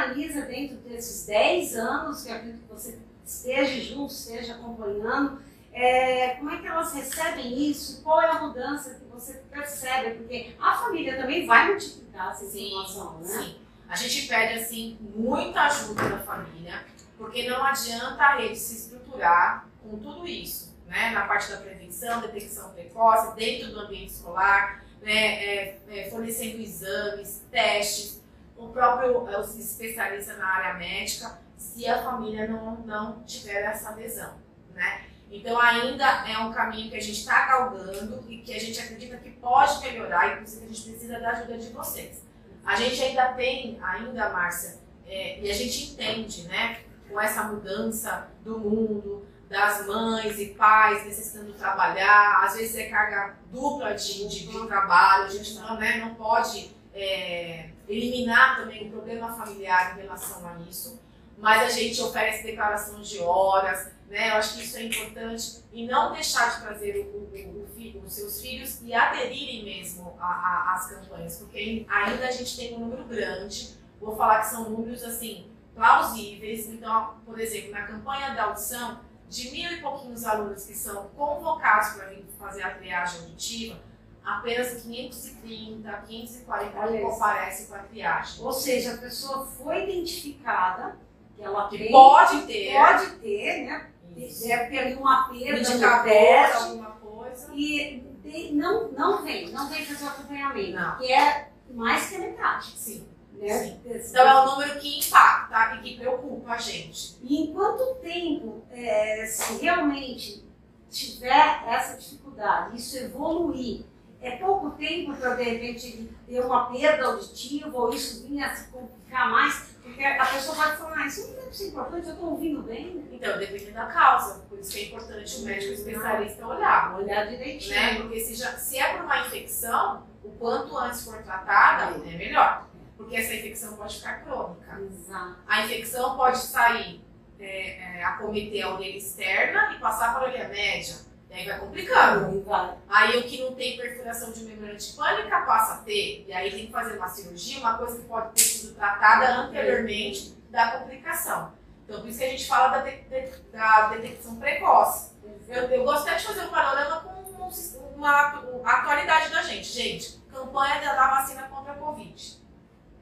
analisa 0.04 0.42
dentro 0.42 0.76
desses 0.76 1.26
10 1.26 1.76
anos, 1.76 2.22
que 2.22 2.30
acredito 2.30 2.62
que 2.62 2.72
você 2.72 2.98
esteja 3.24 3.80
junto, 3.80 4.12
esteja 4.12 4.54
acompanhando, 4.54 5.42
é, 5.72 6.36
como 6.36 6.50
é 6.50 6.58
que 6.60 6.66
elas 6.66 6.92
recebem 6.94 7.70
isso? 7.70 8.02
Qual 8.02 8.20
é 8.22 8.30
a 8.30 8.40
mudança 8.40 8.94
que 8.94 9.04
você 9.06 9.42
percebe? 9.50 10.18
Porque 10.18 10.54
a 10.60 10.78
família 10.78 11.16
também 11.16 11.46
vai 11.46 11.68
multiplicar 11.68 12.30
essa 12.30 12.44
informação, 12.44 13.18
né? 13.18 13.26
sim. 13.26 13.56
A 13.88 13.96
gente 13.96 14.28
pede, 14.28 14.60
assim, 14.60 14.98
muita 15.14 15.62
ajuda 15.62 16.08
da 16.08 16.18
família, 16.18 16.84
porque 17.18 17.48
não 17.48 17.62
adianta 17.64 18.22
a 18.22 18.36
rede 18.36 18.56
se 18.56 18.76
estruturar 18.76 19.68
com 19.82 19.98
tudo 19.98 20.26
isso, 20.26 20.74
né? 20.86 21.10
Na 21.10 21.26
parte 21.26 21.50
da 21.50 21.58
prevenção, 21.58 22.20
detecção 22.20 22.70
precoce, 22.70 23.36
dentro 23.36 23.72
do 23.72 23.80
ambiente 23.80 24.12
escolar, 24.12 24.84
né? 25.02 25.44
É, 25.44 25.78
é, 25.88 26.10
fornecendo 26.10 26.62
exames, 26.62 27.42
testes, 27.50 28.23
o 28.64 28.72
próprio 28.72 29.28
é, 29.28 29.38
os 29.38 29.56
especialistas 29.56 30.38
na 30.38 30.46
área 30.46 30.74
médica, 30.74 31.38
se 31.56 31.86
a 31.86 32.02
família 32.02 32.46
não, 32.48 32.76
não 32.78 33.22
tiver 33.24 33.62
essa 33.62 33.90
adesão, 33.90 34.34
né? 34.72 35.04
Então 35.30 35.58
ainda 35.60 36.28
é 36.28 36.38
um 36.38 36.52
caminho 36.52 36.90
que 36.90 36.96
a 36.96 37.00
gente 37.00 37.18
está 37.18 37.46
galgando 37.46 38.24
e 38.28 38.38
que 38.38 38.54
a 38.54 38.60
gente 38.60 38.78
acredita 38.78 39.16
que 39.16 39.30
pode 39.30 39.80
melhorar, 39.80 40.34
inclusive 40.34 40.64
a 40.64 40.68
gente 40.68 40.82
precisa 40.82 41.18
da 41.18 41.30
ajuda 41.30 41.58
de 41.58 41.72
vocês. 41.72 42.22
A 42.64 42.76
gente 42.76 43.02
ainda 43.02 43.32
tem, 43.32 43.78
ainda, 43.82 44.30
Márcia, 44.30 44.78
é, 45.06 45.40
e 45.40 45.50
a 45.50 45.54
gente 45.54 45.92
entende, 45.92 46.44
né, 46.44 46.78
com 47.08 47.20
essa 47.20 47.44
mudança 47.44 48.28
do 48.42 48.58
mundo, 48.58 49.26
das 49.48 49.86
mães 49.86 50.38
e 50.38 50.46
pais 50.54 51.04
necessitando 51.04 51.52
trabalhar, 51.52 52.44
às 52.44 52.56
vezes 52.56 52.76
é 52.76 52.84
carga 52.88 53.36
dupla 53.52 53.94
de, 53.94 54.28
de, 54.28 54.46
de 54.46 54.66
trabalho, 54.66 55.24
a 55.24 55.28
gente 55.28 55.54
não, 55.54 55.78
né, 55.78 55.98
não 55.98 56.14
pode 56.14 56.74
é, 56.94 57.70
eliminar 57.88 58.56
também 58.56 58.88
o 58.88 58.90
problema 58.90 59.32
familiar 59.34 59.96
em 59.96 60.02
relação 60.02 60.46
a 60.48 60.58
isso, 60.68 61.00
mas 61.38 61.62
a 61.62 61.68
gente 61.68 62.00
oferece 62.00 62.44
declaração 62.44 63.00
de 63.00 63.18
horas, 63.20 63.92
né, 64.08 64.30
eu 64.30 64.34
acho 64.34 64.54
que 64.54 64.64
isso 64.64 64.76
é 64.76 64.84
importante, 64.84 65.64
e 65.72 65.86
não 65.86 66.12
deixar 66.12 66.54
de 66.54 66.62
trazer 66.62 66.96
o, 66.98 67.18
o, 67.18 67.62
o 67.64 67.66
fi- 67.74 68.00
os 68.04 68.12
seus 68.12 68.40
filhos 68.40 68.80
e 68.82 68.94
aderirem 68.94 69.64
mesmo 69.64 70.16
às 70.20 70.86
campanhas, 70.88 71.36
porque 71.38 71.84
ainda 71.88 72.28
a 72.28 72.30
gente 72.30 72.56
tem 72.56 72.74
um 72.76 72.80
número 72.80 73.04
grande, 73.04 73.74
vou 74.00 74.14
falar 74.16 74.40
que 74.40 74.46
são 74.48 74.70
números 74.70 75.02
assim, 75.02 75.50
plausíveis, 75.74 76.68
então, 76.68 77.14
por 77.26 77.38
exemplo, 77.40 77.72
na 77.72 77.82
campanha 77.82 78.34
da 78.34 78.44
audição, 78.44 79.00
de 79.28 79.50
mil 79.50 79.72
e 79.72 79.80
pouquinhos 79.80 80.24
alunos 80.24 80.64
que 80.64 80.74
são 80.74 81.08
convocados 81.08 81.94
para 81.94 82.06
vir 82.06 82.24
fazer 82.38 82.62
a 82.62 82.70
triagem 82.74 83.22
auditiva, 83.22 83.80
apenas 84.24 84.82
530, 84.82 85.92
540 86.06 86.78
Olha 86.78 87.00
comparecem 87.02 87.66
para 87.66 87.80
a 87.80 87.82
triagem. 87.84 88.44
Ou 88.44 88.52
seja, 88.52 88.94
a 88.94 88.98
pessoa 88.98 89.46
foi 89.46 89.84
identificada, 89.84 90.96
que 91.36 91.42
ela 91.42 91.68
Que 91.68 91.78
tem, 91.78 91.90
pode 91.92 92.42
ter 92.46 92.72
pode 92.74 93.10
ter, 93.16 93.64
né? 93.66 93.90
Deve 94.14 94.70
ter 94.70 94.78
ali 94.78 94.94
uma 94.94 95.28
um 95.28 95.32
perda 95.38 95.58
indicador, 95.60 96.04
teste. 96.04 96.56
alguma 96.62 96.90
coisa. 96.92 97.48
E 97.52 98.04
de- 98.22 98.52
não, 98.54 98.88
não 98.92 99.22
vem, 99.24 99.50
não 99.50 99.68
vem 99.68 99.84
fazer 99.84 100.04
o 100.04 100.08
acompanhamento, 100.08 100.72
Não. 100.78 100.96
que 100.98 101.12
é 101.12 101.48
mais 101.70 102.08
que 102.08 102.16
a 102.16 102.18
metade. 102.20 102.66
Sim. 102.78 103.08
Né? 103.32 103.48
Sim. 103.58 103.80
Desse- 103.82 104.10
Então 104.10 104.26
é 104.28 104.40
um 104.42 104.46
número 104.52 104.78
que 104.78 105.00
impacta 105.00 105.74
e 105.76 105.80
que 105.82 105.98
preocupa 105.98 106.52
a 106.52 106.56
gente. 106.58 107.16
E 107.22 107.42
em 107.42 107.52
quanto 107.52 107.96
tempo, 107.96 108.62
é, 108.70 109.26
se 109.26 109.60
realmente 109.60 110.44
tiver 110.88 111.64
essa 111.66 111.96
dificuldade, 111.98 112.76
isso 112.76 112.96
evoluir, 112.96 113.84
é 114.24 114.36
pouco 114.36 114.70
tempo 114.70 115.14
para 115.16 115.34
de 115.34 115.42
repente 115.42 116.10
ter 116.26 116.40
uma 116.40 116.72
perda 116.72 117.06
auditiva 117.06 117.76
ou 117.76 117.92
isso 117.92 118.26
vir 118.26 118.42
a 118.42 118.54
se 118.54 118.68
complicar 118.68 119.30
mais, 119.30 119.74
porque 119.82 120.02
a 120.02 120.24
pessoa 120.24 120.56
vai 120.56 120.76
falar, 120.76 121.02
ah, 121.02 121.06
isso 121.06 121.28
não 121.28 121.34
deve 121.34 121.54
ser 121.54 121.68
importante, 121.68 122.06
eu 122.06 122.14
estou 122.14 122.30
ouvindo 122.30 122.62
bem? 122.62 123.06
Então, 123.12 123.38
depende 123.38 123.70
da 123.72 123.84
causa. 123.86 124.40
Por 124.48 124.58
isso 124.58 124.72
que 124.72 124.80
é 124.80 124.86
importante 124.86 125.36
o 125.36 125.42
médico 125.44 125.72
especialista 125.74 126.46
olhar. 126.46 126.96
olhar 126.96 127.26
direitinho. 127.26 127.74
Né? 127.74 128.00
Porque 128.00 128.20
se, 128.20 128.34
já, 128.34 128.52
se 128.52 128.78
é 128.78 128.94
por 128.94 129.04
uma 129.04 129.26
infecção, 129.26 130.06
o 130.24 130.30
quanto 130.30 130.76
antes 130.78 131.04
for 131.04 131.22
tratada, 131.22 131.96
é 131.96 132.16
melhor. 132.16 132.66
Porque 132.96 133.16
essa 133.16 133.34
infecção 133.34 133.76
pode 133.76 133.96
ficar 133.96 134.24
crônica. 134.24 134.80
Exato. 134.80 135.36
A 135.46 135.64
infecção 135.64 136.16
pode 136.16 136.38
sair, 136.38 137.04
é, 137.38 137.98
é, 137.98 138.04
acometer 138.04 138.62
a 138.62 138.72
orelha 138.72 138.96
externa 138.96 139.74
e 139.74 139.80
passar 139.80 140.14
para 140.14 140.24
a 140.24 140.28
orelha 140.30 140.48
média. 140.48 140.96
E 141.34 141.38
aí 141.38 141.46
vai 141.48 141.58
complicando. 141.58 142.26
Aí 142.26 142.40
vai. 142.42 142.74
Aí 142.88 143.18
o 143.18 143.24
que 143.24 143.42
não 143.42 143.54
tem 143.54 143.76
perfuração 143.76 144.30
de 144.30 144.44
membrana 144.44 144.76
tipânica 144.76 145.40
passa 145.42 145.74
a 145.74 145.76
ter. 145.78 146.24
E 146.28 146.32
aí 146.32 146.50
tem 146.50 146.66
que 146.66 146.72
fazer 146.72 146.96
uma 146.96 147.08
cirurgia, 147.08 147.58
uma 147.58 147.76
coisa 147.76 147.98
que 147.98 148.04
pode 148.06 148.32
ter 148.34 148.40
sido 148.40 148.74
tratada 148.76 149.26
anteriormente 149.40 150.36
da 150.50 150.78
complicação. 150.78 151.52
Então 151.84 152.00
por 152.00 152.08
isso 152.08 152.18
que 152.18 152.24
a 152.24 152.30
gente 152.30 152.46
fala 152.46 152.68
da, 152.68 152.82
de- 152.82 153.02
de- 153.02 153.36
da 153.52 153.88
detecção 153.88 154.36
precoce. 154.36 155.12
Eu, 155.48 155.62
eu 155.64 155.84
gostaria 155.84 156.18
de 156.18 156.24
fazer 156.24 156.42
um 156.44 156.48
panorama 156.48 157.00
com 157.00 157.10
um 157.20 157.94
uma, 157.96 158.20
atu- 158.28 158.62
a 158.64 158.70
atualidade 158.80 159.30
da 159.30 159.42
gente. 159.42 159.66
Gente, 159.66 160.18
campanha 160.32 160.80
da, 160.80 160.94
da 160.94 161.10
vacina 161.10 161.42
contra 161.48 161.72
a 161.72 161.76
Covid. 161.76 162.38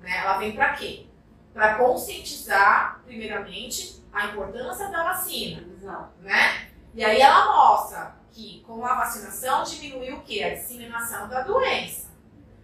Né? 0.01 0.17
Ela 0.19 0.39
vem 0.39 0.53
para 0.53 0.73
quê? 0.73 1.07
Para 1.53 1.75
conscientizar, 1.77 3.01
primeiramente, 3.05 4.03
a 4.13 4.27
importância 4.27 4.89
da 4.91 5.05
vacina 5.05 5.63
Exato. 5.81 6.11
né? 6.21 6.69
E 6.95 7.05
aí 7.05 7.21
ela 7.21 7.47
mostra 7.47 8.15
que 8.33 8.63
com 8.67 8.85
a 8.85 8.95
vacinação 8.95 9.63
diminuiu 9.63 10.17
o 10.17 10.23
quê? 10.23 10.43
A 10.43 10.55
disseminação 10.55 11.29
da 11.29 11.43
doença. 11.43 12.11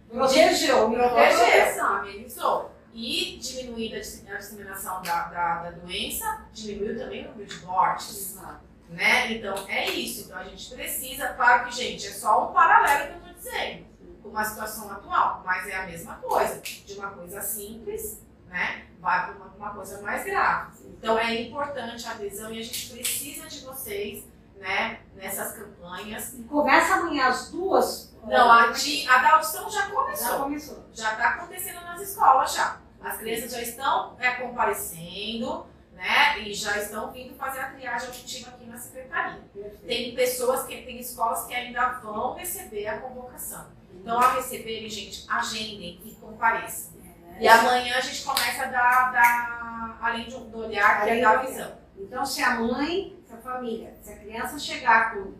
Protegeu, 0.09 0.89
protegeu, 0.89 1.85
amenizou. 1.85 2.71
E 2.91 3.37
diminuindo 3.37 3.95
a 3.95 3.99
disseminação 3.99 5.01
da, 5.03 5.25
da, 5.27 5.63
da, 5.63 5.71
doença, 5.71 6.45
diminuiu 6.51 6.97
também 6.97 7.27
o 7.27 7.29
número 7.29 7.47
de 7.47 7.65
mortes. 7.65 8.31
Exato. 8.31 8.61
Né? 8.89 9.33
Então, 9.33 9.55
é 9.67 9.87
isso. 9.91 10.25
Então, 10.25 10.39
a 10.39 10.43
gente 10.43 10.73
precisa, 10.73 11.29
claro 11.33 11.65
que, 11.65 11.75
gente, 11.75 12.07
é 12.07 12.11
só 12.11 12.49
um 12.49 12.53
paralelo 12.53 13.07
que 13.07 13.13
eu 13.13 13.17
estou 13.17 13.33
dizendo, 13.35 13.85
com 14.23 14.29
uma 14.29 14.43
situação 14.43 14.91
atual, 14.91 15.43
mas 15.45 15.67
é 15.67 15.75
a 15.75 15.85
mesma 15.85 16.15
coisa. 16.15 16.59
De 16.59 16.93
uma 16.93 17.11
coisa 17.11 17.39
simples, 17.41 18.19
né? 18.47 18.87
Vai 18.99 19.27
para 19.27 19.35
uma, 19.35 19.45
uma 19.55 19.73
coisa 19.75 20.01
mais 20.01 20.23
grave. 20.23 20.79
Então, 20.87 21.19
é 21.19 21.41
importante 21.43 22.07
a 22.07 22.11
adesão 22.11 22.51
e 22.51 22.59
a 22.59 22.63
gente 22.63 22.89
precisa 22.89 23.47
de 23.47 23.59
vocês, 23.59 24.25
né? 24.59 24.99
Nessas 25.15 25.53
campanhas. 25.53 26.33
E 26.33 26.43
começa 26.43 26.93
amanhã 26.93 27.27
às 27.27 27.49
duas 27.49 28.09
não, 28.23 28.51
a, 28.51 28.67
de, 28.67 29.07
a 29.07 29.17
da 29.17 29.31
audição 29.33 29.69
já 29.69 29.87
começou. 29.87 30.27
Já 30.27 30.37
começou. 30.37 30.85
Já 30.93 31.11
está 31.13 31.29
acontecendo 31.29 31.81
nas 31.81 32.01
escolas 32.01 32.53
já. 32.53 32.77
As 33.01 33.17
crianças 33.17 33.51
já 33.51 33.61
estão 33.61 34.15
é, 34.19 34.31
comparecendo, 34.31 35.65
né? 35.93 36.39
E 36.41 36.53
já 36.53 36.77
estão 36.77 37.11
vindo 37.11 37.33
fazer 37.35 37.59
a 37.59 37.69
triagem 37.69 38.07
auditiva 38.07 38.49
aqui 38.49 38.65
na 38.65 38.77
secretaria. 38.77 39.41
Perfeito. 39.53 39.85
Tem 39.85 40.15
pessoas 40.15 40.65
que 40.65 40.81
tem 40.81 40.99
escolas 40.99 41.45
que 41.45 41.55
ainda 41.55 41.89
vão 41.99 42.35
receber 42.35 42.87
a 42.87 42.99
convocação. 42.99 43.67
Então, 43.93 44.21
ao 44.21 44.35
receberem, 44.35 44.89
gente, 44.89 45.25
agendem 45.29 45.99
e 46.03 46.15
compareçam. 46.15 46.93
É. 47.35 47.43
E 47.43 47.47
amanhã 47.47 47.97
a 47.97 48.01
gente 48.01 48.23
começa 48.23 48.63
a 48.63 49.11
dar, 49.11 49.97
além 50.01 50.29
do 50.29 50.57
olhar, 50.57 51.03
que 51.03 51.09
é 51.09 51.21
da 51.21 51.37
visão. 51.37 51.71
Então, 51.97 52.25
se 52.25 52.41
a 52.41 52.59
mãe, 52.59 53.18
se 53.29 53.35
a 53.35 53.37
família, 53.37 53.95
se 54.01 54.11
a 54.11 54.15
criança 54.17 54.57
chegar 54.57 55.13
com 55.13 55.33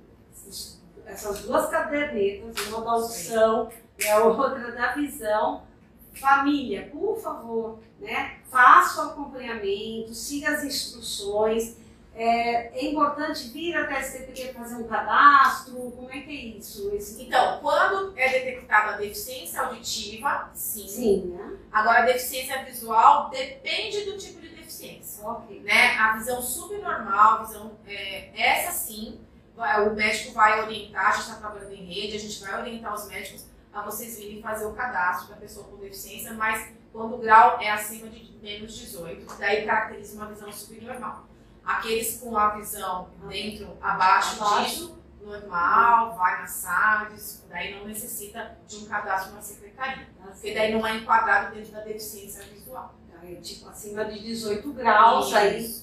essas 1.07 1.41
duas 1.41 1.69
cadernetas, 1.69 2.67
uma 2.67 2.81
da 2.81 2.91
audição 2.91 3.69
e 3.97 4.07
a 4.07 4.23
outra 4.23 4.71
da 4.71 4.93
visão. 4.93 5.67
Família, 6.13 6.89
por 6.91 7.17
favor, 7.19 7.79
né, 7.99 8.39
faça 8.49 9.01
o 9.01 9.09
acompanhamento, 9.11 10.13
siga 10.13 10.49
as 10.49 10.63
instruções. 10.63 11.77
É, 12.13 12.77
é 12.77 12.85
importante 12.91 13.47
vir 13.49 13.75
até 13.75 13.95
a 13.95 14.01
STPD 14.01 14.51
fazer 14.53 14.75
um 14.75 14.87
cadastro? 14.87 15.75
Como 15.91 16.11
é 16.11 16.19
que 16.19 16.29
é 16.29 16.57
isso? 16.57 16.91
Esse... 16.93 17.23
Então, 17.23 17.59
quando 17.61 18.17
é 18.17 18.27
detectada 18.27 18.95
a 18.95 18.97
deficiência 18.97 19.61
auditiva, 19.61 20.49
sim. 20.53 20.87
sim 20.87 21.21
né? 21.27 21.57
Agora, 21.71 21.99
a 21.99 22.05
deficiência 22.05 22.65
visual 22.65 23.29
depende 23.29 24.03
do 24.03 24.17
tipo 24.17 24.41
de 24.41 24.58
deficiência. 24.69 25.27
Okay. 25.27 25.61
Né? 25.61 25.97
A 25.97 26.13
visão 26.13 26.41
subnormal, 26.41 27.39
a 27.39 27.43
visão, 27.43 27.77
é, 27.87 28.29
essa 28.39 28.71
sim, 28.71 29.19
o 29.57 29.89
médico 29.93 30.33
vai 30.33 30.61
orientar, 30.61 31.07
a 31.07 31.11
gente 31.11 31.21
está 31.21 31.35
trabalhando 31.35 31.73
em 31.73 31.85
rede, 31.85 32.15
a 32.15 32.19
gente 32.19 32.39
vai 32.39 32.61
orientar 32.61 32.93
os 32.93 33.07
médicos 33.07 33.45
a 33.73 33.81
vocês 33.81 34.17
virem 34.17 34.41
fazer 34.41 34.65
o 34.65 34.73
cadastro 34.73 35.29
da 35.29 35.35
pessoa 35.35 35.67
com 35.67 35.77
deficiência, 35.77 36.33
mas 36.33 36.71
quando 36.93 37.15
o 37.15 37.17
grau 37.17 37.59
é 37.59 37.69
acima 37.69 38.07
de 38.07 38.31
menos 38.41 38.75
18, 38.77 39.37
daí 39.37 39.65
caracteriza 39.65 40.15
uma 40.15 40.27
visão 40.27 40.51
subnormal. 40.51 41.27
Aqueles 41.63 42.19
com 42.19 42.35
a 42.37 42.55
visão 42.55 43.09
dentro, 43.27 43.77
abaixo, 43.81 44.41
abaixo. 44.43 44.63
disso, 44.63 44.99
normal, 45.21 46.15
vai 46.15 46.39
na 46.39 46.47
SADS, 46.47 47.45
daí 47.47 47.75
não 47.75 47.85
necessita 47.85 48.57
de 48.65 48.77
um 48.77 48.85
cadastro 48.85 49.35
na 49.35 49.41
secretaria, 49.41 50.07
porque 50.23 50.53
daí 50.53 50.73
não 50.73 50.87
é 50.87 50.95
enquadrado 50.95 51.53
dentro 51.53 51.73
da 51.73 51.81
deficiência 51.81 52.43
visual 52.45 52.98
tipo 53.41 53.69
acima 53.69 54.05
de 54.05 54.19
18 54.19 54.73
graus, 54.73 55.33
aí 55.33 55.73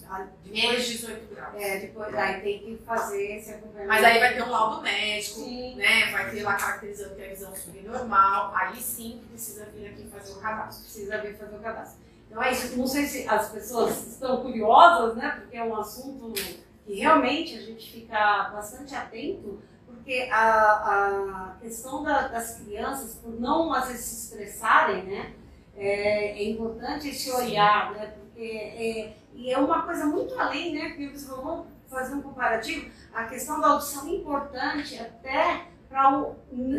menos 0.46 0.84
de 0.84 0.92
18 0.92 1.34
graus. 1.34 1.54
É, 1.56 1.80
depois 1.80 2.14
aí 2.14 2.40
tem 2.40 2.58
que 2.60 2.82
fazer 2.84 3.36
esse 3.36 3.50
acompanhamento. 3.50 3.88
Mas 3.88 4.04
aí 4.04 4.18
vai 4.18 4.34
ter 4.34 4.42
um 4.42 4.50
laudo 4.50 4.82
médico, 4.82 5.40
sim. 5.40 5.74
né? 5.76 6.10
Vai 6.10 6.30
ter 6.30 6.42
lá 6.42 6.54
caracterizando 6.54 7.14
que 7.14 7.22
é 7.22 7.28
visão 7.28 7.54
subnormal, 7.54 8.54
aí 8.54 8.76
sim 8.76 9.20
que 9.22 9.28
precisa 9.30 9.66
vir 9.66 9.88
aqui 9.88 10.08
fazer 10.08 10.32
o 10.32 10.36
cadastro. 10.36 10.84
Precisa 10.84 11.18
vir 11.18 11.36
fazer 11.36 11.56
o 11.56 11.60
cadastro. 11.60 12.00
Então 12.28 12.42
é 12.42 12.52
isso, 12.52 12.76
não 12.76 12.86
sei 12.86 13.06
se 13.06 13.28
as 13.28 13.50
pessoas 13.50 14.06
estão 14.06 14.42
curiosas, 14.42 15.16
né? 15.16 15.38
Porque 15.40 15.56
é 15.56 15.64
um 15.64 15.76
assunto 15.76 16.32
que 16.84 16.94
realmente 16.94 17.56
a 17.56 17.60
gente 17.60 17.92
fica 17.92 18.50
bastante 18.50 18.94
atento, 18.94 19.60
porque 19.86 20.28
a, 20.30 21.50
a 21.50 21.56
questão 21.60 22.02
da, 22.02 22.28
das 22.28 22.60
crianças, 22.60 23.14
por 23.14 23.40
não 23.40 23.72
às 23.72 23.88
vezes 23.88 24.04
se 24.04 24.26
expressarem, 24.26 25.04
né? 25.04 25.34
É, 25.76 26.38
é 26.38 26.50
importante 26.50 27.08
esse 27.08 27.30
olhar, 27.30 27.92
né? 27.92 28.06
Porque 28.06 28.42
é, 28.42 29.16
e 29.34 29.52
é 29.52 29.58
uma 29.58 29.82
coisa 29.82 30.06
muito 30.06 30.38
além, 30.38 30.74
né? 30.74 30.88
Porque 30.88 31.08
vocês 31.08 31.26
vão 31.26 31.66
fazer 31.88 32.14
um 32.14 32.22
comparativo, 32.22 32.90
a 33.14 33.24
questão 33.24 33.60
da 33.60 33.68
audição 33.68 34.06
é 34.08 34.10
importante 34.10 34.98
até 34.98 35.66
para 35.88 36.32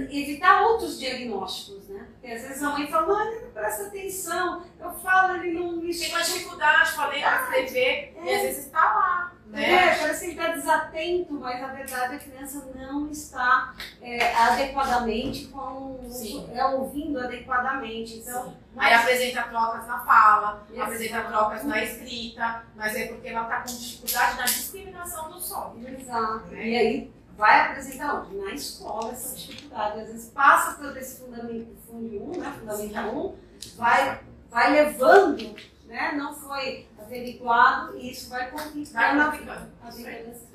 evitar 0.09 0.63
outros 0.63 0.99
diagnósticos, 0.99 1.87
né? 1.87 2.07
Porque 2.11 2.27
às 2.27 2.41
vezes 2.41 2.61
a 2.61 2.71
mãe 2.71 2.87
fala, 2.87 3.31
ele 3.31 3.45
não 3.45 3.51
presta 3.51 3.83
atenção, 3.87 4.63
eu 4.79 4.91
falo, 4.91 5.37
ele 5.37 5.57
não 5.57 5.77
me 5.77 5.95
Tem 5.95 6.09
uma 6.09 6.21
dificuldade, 6.21 6.91
falei 6.91 7.21
na 7.21 7.47
TV, 7.47 7.79
é. 7.79 8.13
e 8.15 8.33
às 8.33 8.41
vezes 8.41 8.65
está 8.65 8.79
lá. 8.79 9.33
Né? 9.47 9.71
É, 9.71 9.97
parece 9.97 10.19
que 10.19 10.31
ele 10.31 10.41
está 10.41 10.53
desatento, 10.67 11.33
mas 11.33 11.61
na 11.61 11.67
verdade 11.67 12.15
a 12.15 12.19
criança 12.19 12.69
não 12.75 13.09
está 13.09 13.73
é, 14.01 14.35
adequadamente 14.35 15.45
com, 15.47 15.99
é, 16.53 16.65
ouvindo 16.65 17.19
adequadamente. 17.19 18.17
Então, 18.17 18.53
Aí 18.75 18.93
apresenta 18.93 19.43
trocas 19.43 19.87
na 19.87 19.99
fala, 19.99 20.63
Exato. 20.69 20.83
apresenta 20.83 21.21
trocas 21.21 21.63
na 21.63 21.83
escrita, 21.83 22.63
mas 22.75 22.95
é 22.95 23.07
porque 23.07 23.29
ela 23.29 23.43
está 23.43 23.61
com 23.61 23.65
dificuldade 23.67 24.37
na 24.37 24.43
discriminação 24.43 25.31
do 25.31 25.39
som. 25.39 25.75
Exato. 25.87 26.47
Né? 26.51 26.67
E 26.67 26.77
aí 26.77 27.11
vai 27.37 27.61
apresentar 27.61 28.21
onde? 28.21 28.35
Na 28.35 28.53
escola 28.53 29.11
essa 29.13 29.35
dificuldade. 29.35 30.01
Às 30.01 30.07
vezes 30.07 30.29
passa 30.29 30.77
por 30.77 30.95
esse 30.97 31.21
fundamento, 31.21 31.75
fundo 31.87 32.31
1, 32.35 32.39
né? 32.39 32.53
Fundamental 32.59 33.15
1, 33.15 33.35
vai, 33.77 34.19
vai 34.51 34.71
levando, 34.71 35.55
né? 35.87 36.13
Não 36.15 36.33
foi 36.33 36.87
averiguado 36.99 37.97
e 37.97 38.11
isso 38.11 38.29
vai 38.29 38.51
complicando 38.51 39.21
a 39.21 39.29
vida 39.29 39.71
das 39.83 39.95
crianças. 39.95 40.47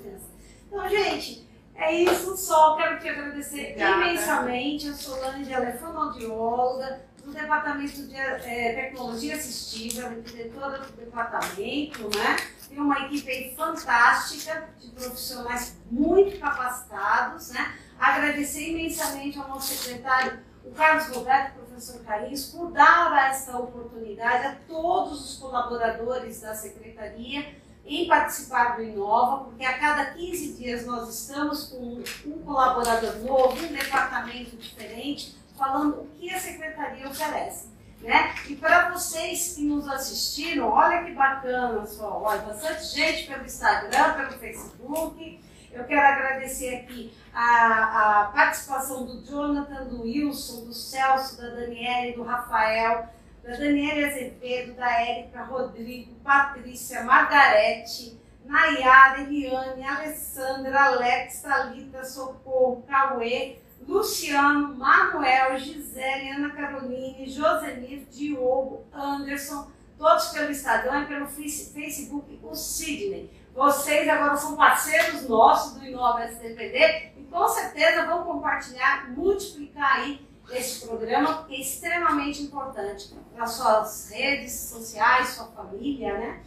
Então, 0.66 0.88
gente, 0.88 1.49
é 1.75 1.92
isso 1.92 2.37
só. 2.37 2.77
Quero 2.77 2.99
te 3.01 3.09
agradecer 3.09 3.73
Obrigada. 3.73 4.05
imensamente. 4.05 4.88
A 4.88 4.95
Solange, 4.95 5.53
ela 5.53 5.66
é 5.66 5.73
fonoaudióloga 5.73 7.03
do 7.25 7.33
Departamento 7.33 8.07
de 8.07 8.16
é, 8.16 8.75
Tecnologia 8.75 9.37
Assistiva, 9.37 10.11
diretora 10.11 10.79
do 10.79 10.92
departamento, 10.92 12.11
né? 12.16 12.37
Tem 12.68 12.79
uma 12.81 13.07
equipe 13.07 13.55
fantástica 13.57 14.68
de 14.79 14.90
profissionais 14.90 15.77
muito 15.90 16.38
capacitados, 16.38 17.51
né? 17.51 17.77
Agradecer 17.99 18.71
imensamente 18.71 19.38
ao 19.38 19.49
nosso 19.49 19.73
secretário, 19.73 20.40
o 20.64 20.73
Carlos 20.73 21.07
Roberto, 21.14 21.62
professor 21.83 22.01
Carlinhos, 22.05 22.47
por 22.47 22.71
dar 22.71 23.31
essa 23.31 23.59
oportunidade 23.59 24.47
a 24.47 24.57
todos 24.68 25.33
os 25.33 25.38
colaboradores 25.38 26.40
da 26.40 26.55
secretaria 26.55 27.57
em 27.85 28.07
participar 28.07 28.77
do 28.77 28.83
Inova, 28.83 29.45
porque 29.45 29.64
a 29.64 29.77
cada 29.79 30.12
15 30.12 30.53
dias 30.53 30.87
nós 30.87 31.09
estamos 31.09 31.64
com 31.64 32.03
um 32.27 32.38
colaborador 32.45 33.16
novo, 33.18 33.66
um 33.66 33.73
departamento 33.73 34.57
diferente, 34.57 35.37
falando 35.59 36.03
o 36.03 36.09
que 36.16 36.33
a 36.33 36.38
secretaria 36.38 37.09
oferece. 37.09 37.73
Né? 38.01 38.35
E 38.49 38.57
para 38.57 38.90
vocês 38.90 39.55
que 39.55 39.62
nos 39.62 39.88
assistiram, 39.88 40.68
olha 40.68 41.05
que 41.05 41.12
bacana 41.12 41.85
só, 41.87 42.23
olha, 42.23 42.42
bastante 42.42 42.85
gente 42.85 43.27
pelo 43.27 43.45
Instagram, 43.45 44.14
pelo 44.14 44.33
Facebook. 44.33 45.40
Eu 45.73 45.85
quero 45.85 46.07
agradecer 46.07 46.75
aqui 46.77 47.13
a, 47.33 48.21
a 48.21 48.25
participação 48.27 49.07
do 49.07 49.25
Jonathan, 49.25 49.85
do 49.87 50.03
Wilson, 50.03 50.67
do 50.67 50.73
Celso, 50.73 51.41
da 51.41 51.49
Daniela, 51.49 52.13
do 52.13 52.23
Rafael, 52.23 53.09
da 53.43 53.57
Daniela 53.57 54.07
Azevedo, 54.07 54.75
da 54.75 55.01
Érica, 55.01 55.45
Rodrigo, 55.45 56.15
Patrícia, 56.17 57.03
Margarete, 57.05 58.21
Nayara, 58.45 59.23
Eliane, 59.23 59.83
Alessandra, 59.83 60.79
Alex, 60.79 61.41
Thalita, 61.41 62.05
Socorro, 62.05 62.85
Cauê, 62.87 63.57
Luciano, 63.89 64.75
Manuel, 64.75 65.59
Gisele, 65.59 66.33
Ana 66.33 66.51
Caroline, 66.51 67.27
Josemir, 67.27 68.07
Diogo, 68.11 68.85
Anderson, 68.93 69.71
todos 69.97 70.29
pelo 70.29 70.51
Instagram 70.51 71.03
e 71.03 71.07
pelo 71.07 71.27
Facebook, 71.27 72.39
o 72.43 72.55
Sidney. 72.55 73.42
Vocês 73.55 74.09
agora 74.09 74.37
são 74.37 74.57
parceiros 74.57 75.29
nossos 75.29 75.75
do 75.75 75.85
Inova 75.85 76.27
STPD 76.27 77.12
e 77.19 77.25
com 77.31 77.47
certeza 77.49 78.07
vão 78.07 78.25
compartilhar, 78.25 79.11
multiplicar 79.11 79.97
aí 79.97 80.27
esse 80.50 80.87
programa 80.87 81.44
que 81.44 81.55
é 81.55 81.61
extremamente 81.61 82.42
importante 82.42 83.15
para 83.35 83.46
suas 83.46 84.11
redes 84.11 84.53
sociais, 84.53 85.29
sua 85.29 85.46
família, 85.46 86.19
né? 86.19 86.42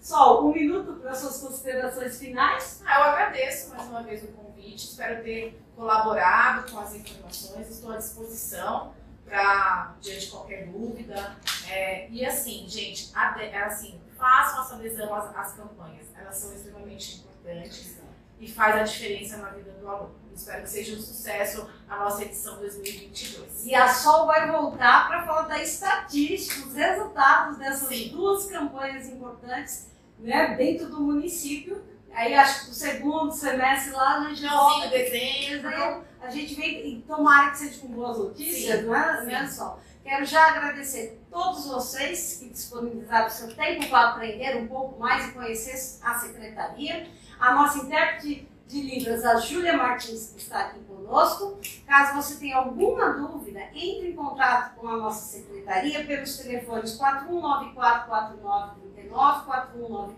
Só 0.00 0.44
um 0.44 0.52
minuto 0.52 0.94
para 0.94 1.14
suas 1.14 1.40
considerações 1.40 2.18
finais. 2.18 2.82
Ah, 2.84 2.98
eu 2.98 3.04
agradeço 3.04 3.70
mais 3.70 3.88
uma 3.88 4.02
vez 4.02 4.22
o 4.24 4.28
convite, 4.28 4.84
espero 4.84 5.22
ter 5.22 5.60
colaborado 5.76 6.70
com 6.70 6.78
as 6.80 6.94
informações, 6.94 7.68
estou 7.68 7.92
à 7.92 7.96
disposição 7.96 8.92
para 9.24 9.94
diante 10.00 10.26
de 10.26 10.30
qualquer 10.30 10.66
dúvida. 10.66 11.36
É, 11.68 12.08
e 12.10 12.24
assim, 12.24 12.66
gente, 12.68 13.10
ade, 13.14 13.44
assim, 13.54 14.00
façam 14.18 14.62
essa 14.62 14.74
adesão 14.74 15.14
às, 15.14 15.34
às 15.36 15.52
campanhas, 15.52 16.06
elas 16.14 16.36
são 16.36 16.52
extremamente 16.52 17.20
importantes. 17.20 17.96
e 18.40 18.48
faz 18.48 18.76
a 18.76 18.82
diferença 18.82 19.38
na 19.38 19.50
vida 19.50 19.72
do 19.72 19.88
aluno. 19.88 20.14
Espero 20.32 20.62
que 20.62 20.70
seja 20.70 20.94
um 20.96 21.00
sucesso 21.00 21.68
a 21.88 21.96
nossa 21.96 22.22
edição 22.22 22.58
2022. 22.58 23.66
E 23.66 23.74
a 23.74 23.88
Sol 23.88 24.26
vai 24.26 24.48
voltar 24.48 25.08
para 25.08 25.26
falar 25.26 25.42
da 25.42 25.60
estatística, 25.60 26.68
os 26.68 26.74
resultados 26.74 27.58
dessas 27.58 27.88
Sim. 27.88 28.10
duas 28.10 28.46
campanhas 28.46 29.08
importantes 29.08 29.90
né, 30.18 30.54
dentro 30.56 30.88
do 30.88 31.00
município. 31.00 31.82
Aí 32.12 32.34
acho 32.34 32.66
que 32.66 32.70
o 32.70 32.74
segundo 32.74 33.32
semestre 33.32 33.92
lá 33.92 34.18
a 34.18 34.28
gente 34.28 34.46
volta. 34.46 34.82
Sim, 34.84 34.90
dezembro. 34.90 35.68
Aí 35.68 36.02
a 36.20 36.30
gente 36.30 36.54
vem, 36.54 37.00
tomara 37.06 37.50
que 37.50 37.58
seja 37.58 37.80
com 37.80 37.88
boas 37.88 38.18
notícias, 38.18 38.80
Sim. 38.80 38.86
né, 38.86 39.22
né 39.24 39.46
Sol? 39.48 39.80
Quero 40.08 40.24
já 40.24 40.48
agradecer 40.48 41.20
a 41.30 41.36
todos 41.36 41.66
vocês 41.66 42.38
que 42.38 42.48
disponibilizaram 42.48 43.28
seu 43.28 43.54
tempo 43.54 43.90
para 43.90 44.08
aprender 44.08 44.56
um 44.56 44.66
pouco 44.66 44.98
mais 44.98 45.28
e 45.28 45.32
conhecer 45.32 46.02
a 46.02 46.14
secretaria. 46.14 47.06
A 47.38 47.54
nossa 47.54 47.84
intérprete 47.84 48.48
de 48.66 48.80
Libras, 48.80 49.22
a 49.22 49.36
Júlia 49.36 49.76
Martins, 49.76 50.30
que 50.30 50.40
está 50.40 50.60
aqui 50.60 50.80
conosco. 50.84 51.58
Caso 51.86 52.14
você 52.14 52.36
tenha 52.36 52.56
alguma 52.56 53.10
dúvida, 53.10 53.60
entre 53.74 54.08
em 54.08 54.16
contato 54.16 54.76
com 54.76 54.88
a 54.88 54.96
nossa 54.96 55.40
secretaria 55.40 56.02
pelos 56.02 56.38
telefones 56.38 56.98
4194-4939, 56.98 59.44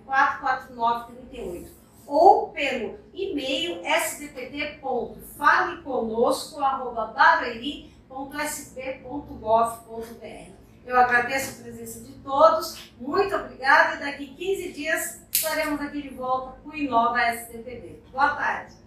4194-4938 0.06 1.66
ou 2.06 2.50
pelo 2.50 2.96
e-mail 3.12 3.80
sdpt.faleconosco.barueri.sp.gov.br. 8.10 10.50
Eu 10.84 10.98
agradeço 10.98 11.60
a 11.60 11.62
presença 11.62 12.00
de 12.00 12.12
todos, 12.14 12.92
muito 12.98 13.34
obrigada 13.34 13.96
e 13.96 14.00
daqui 14.00 14.34
15 14.34 14.72
dias 14.72 15.22
estaremos 15.30 15.80
aqui 15.80 16.02
de 16.02 16.08
volta 16.08 16.58
com 16.60 16.70
o 16.70 16.76
Inova 16.76 17.20
STPD. 17.32 18.00
Boa 18.10 18.34
tarde. 18.34 18.79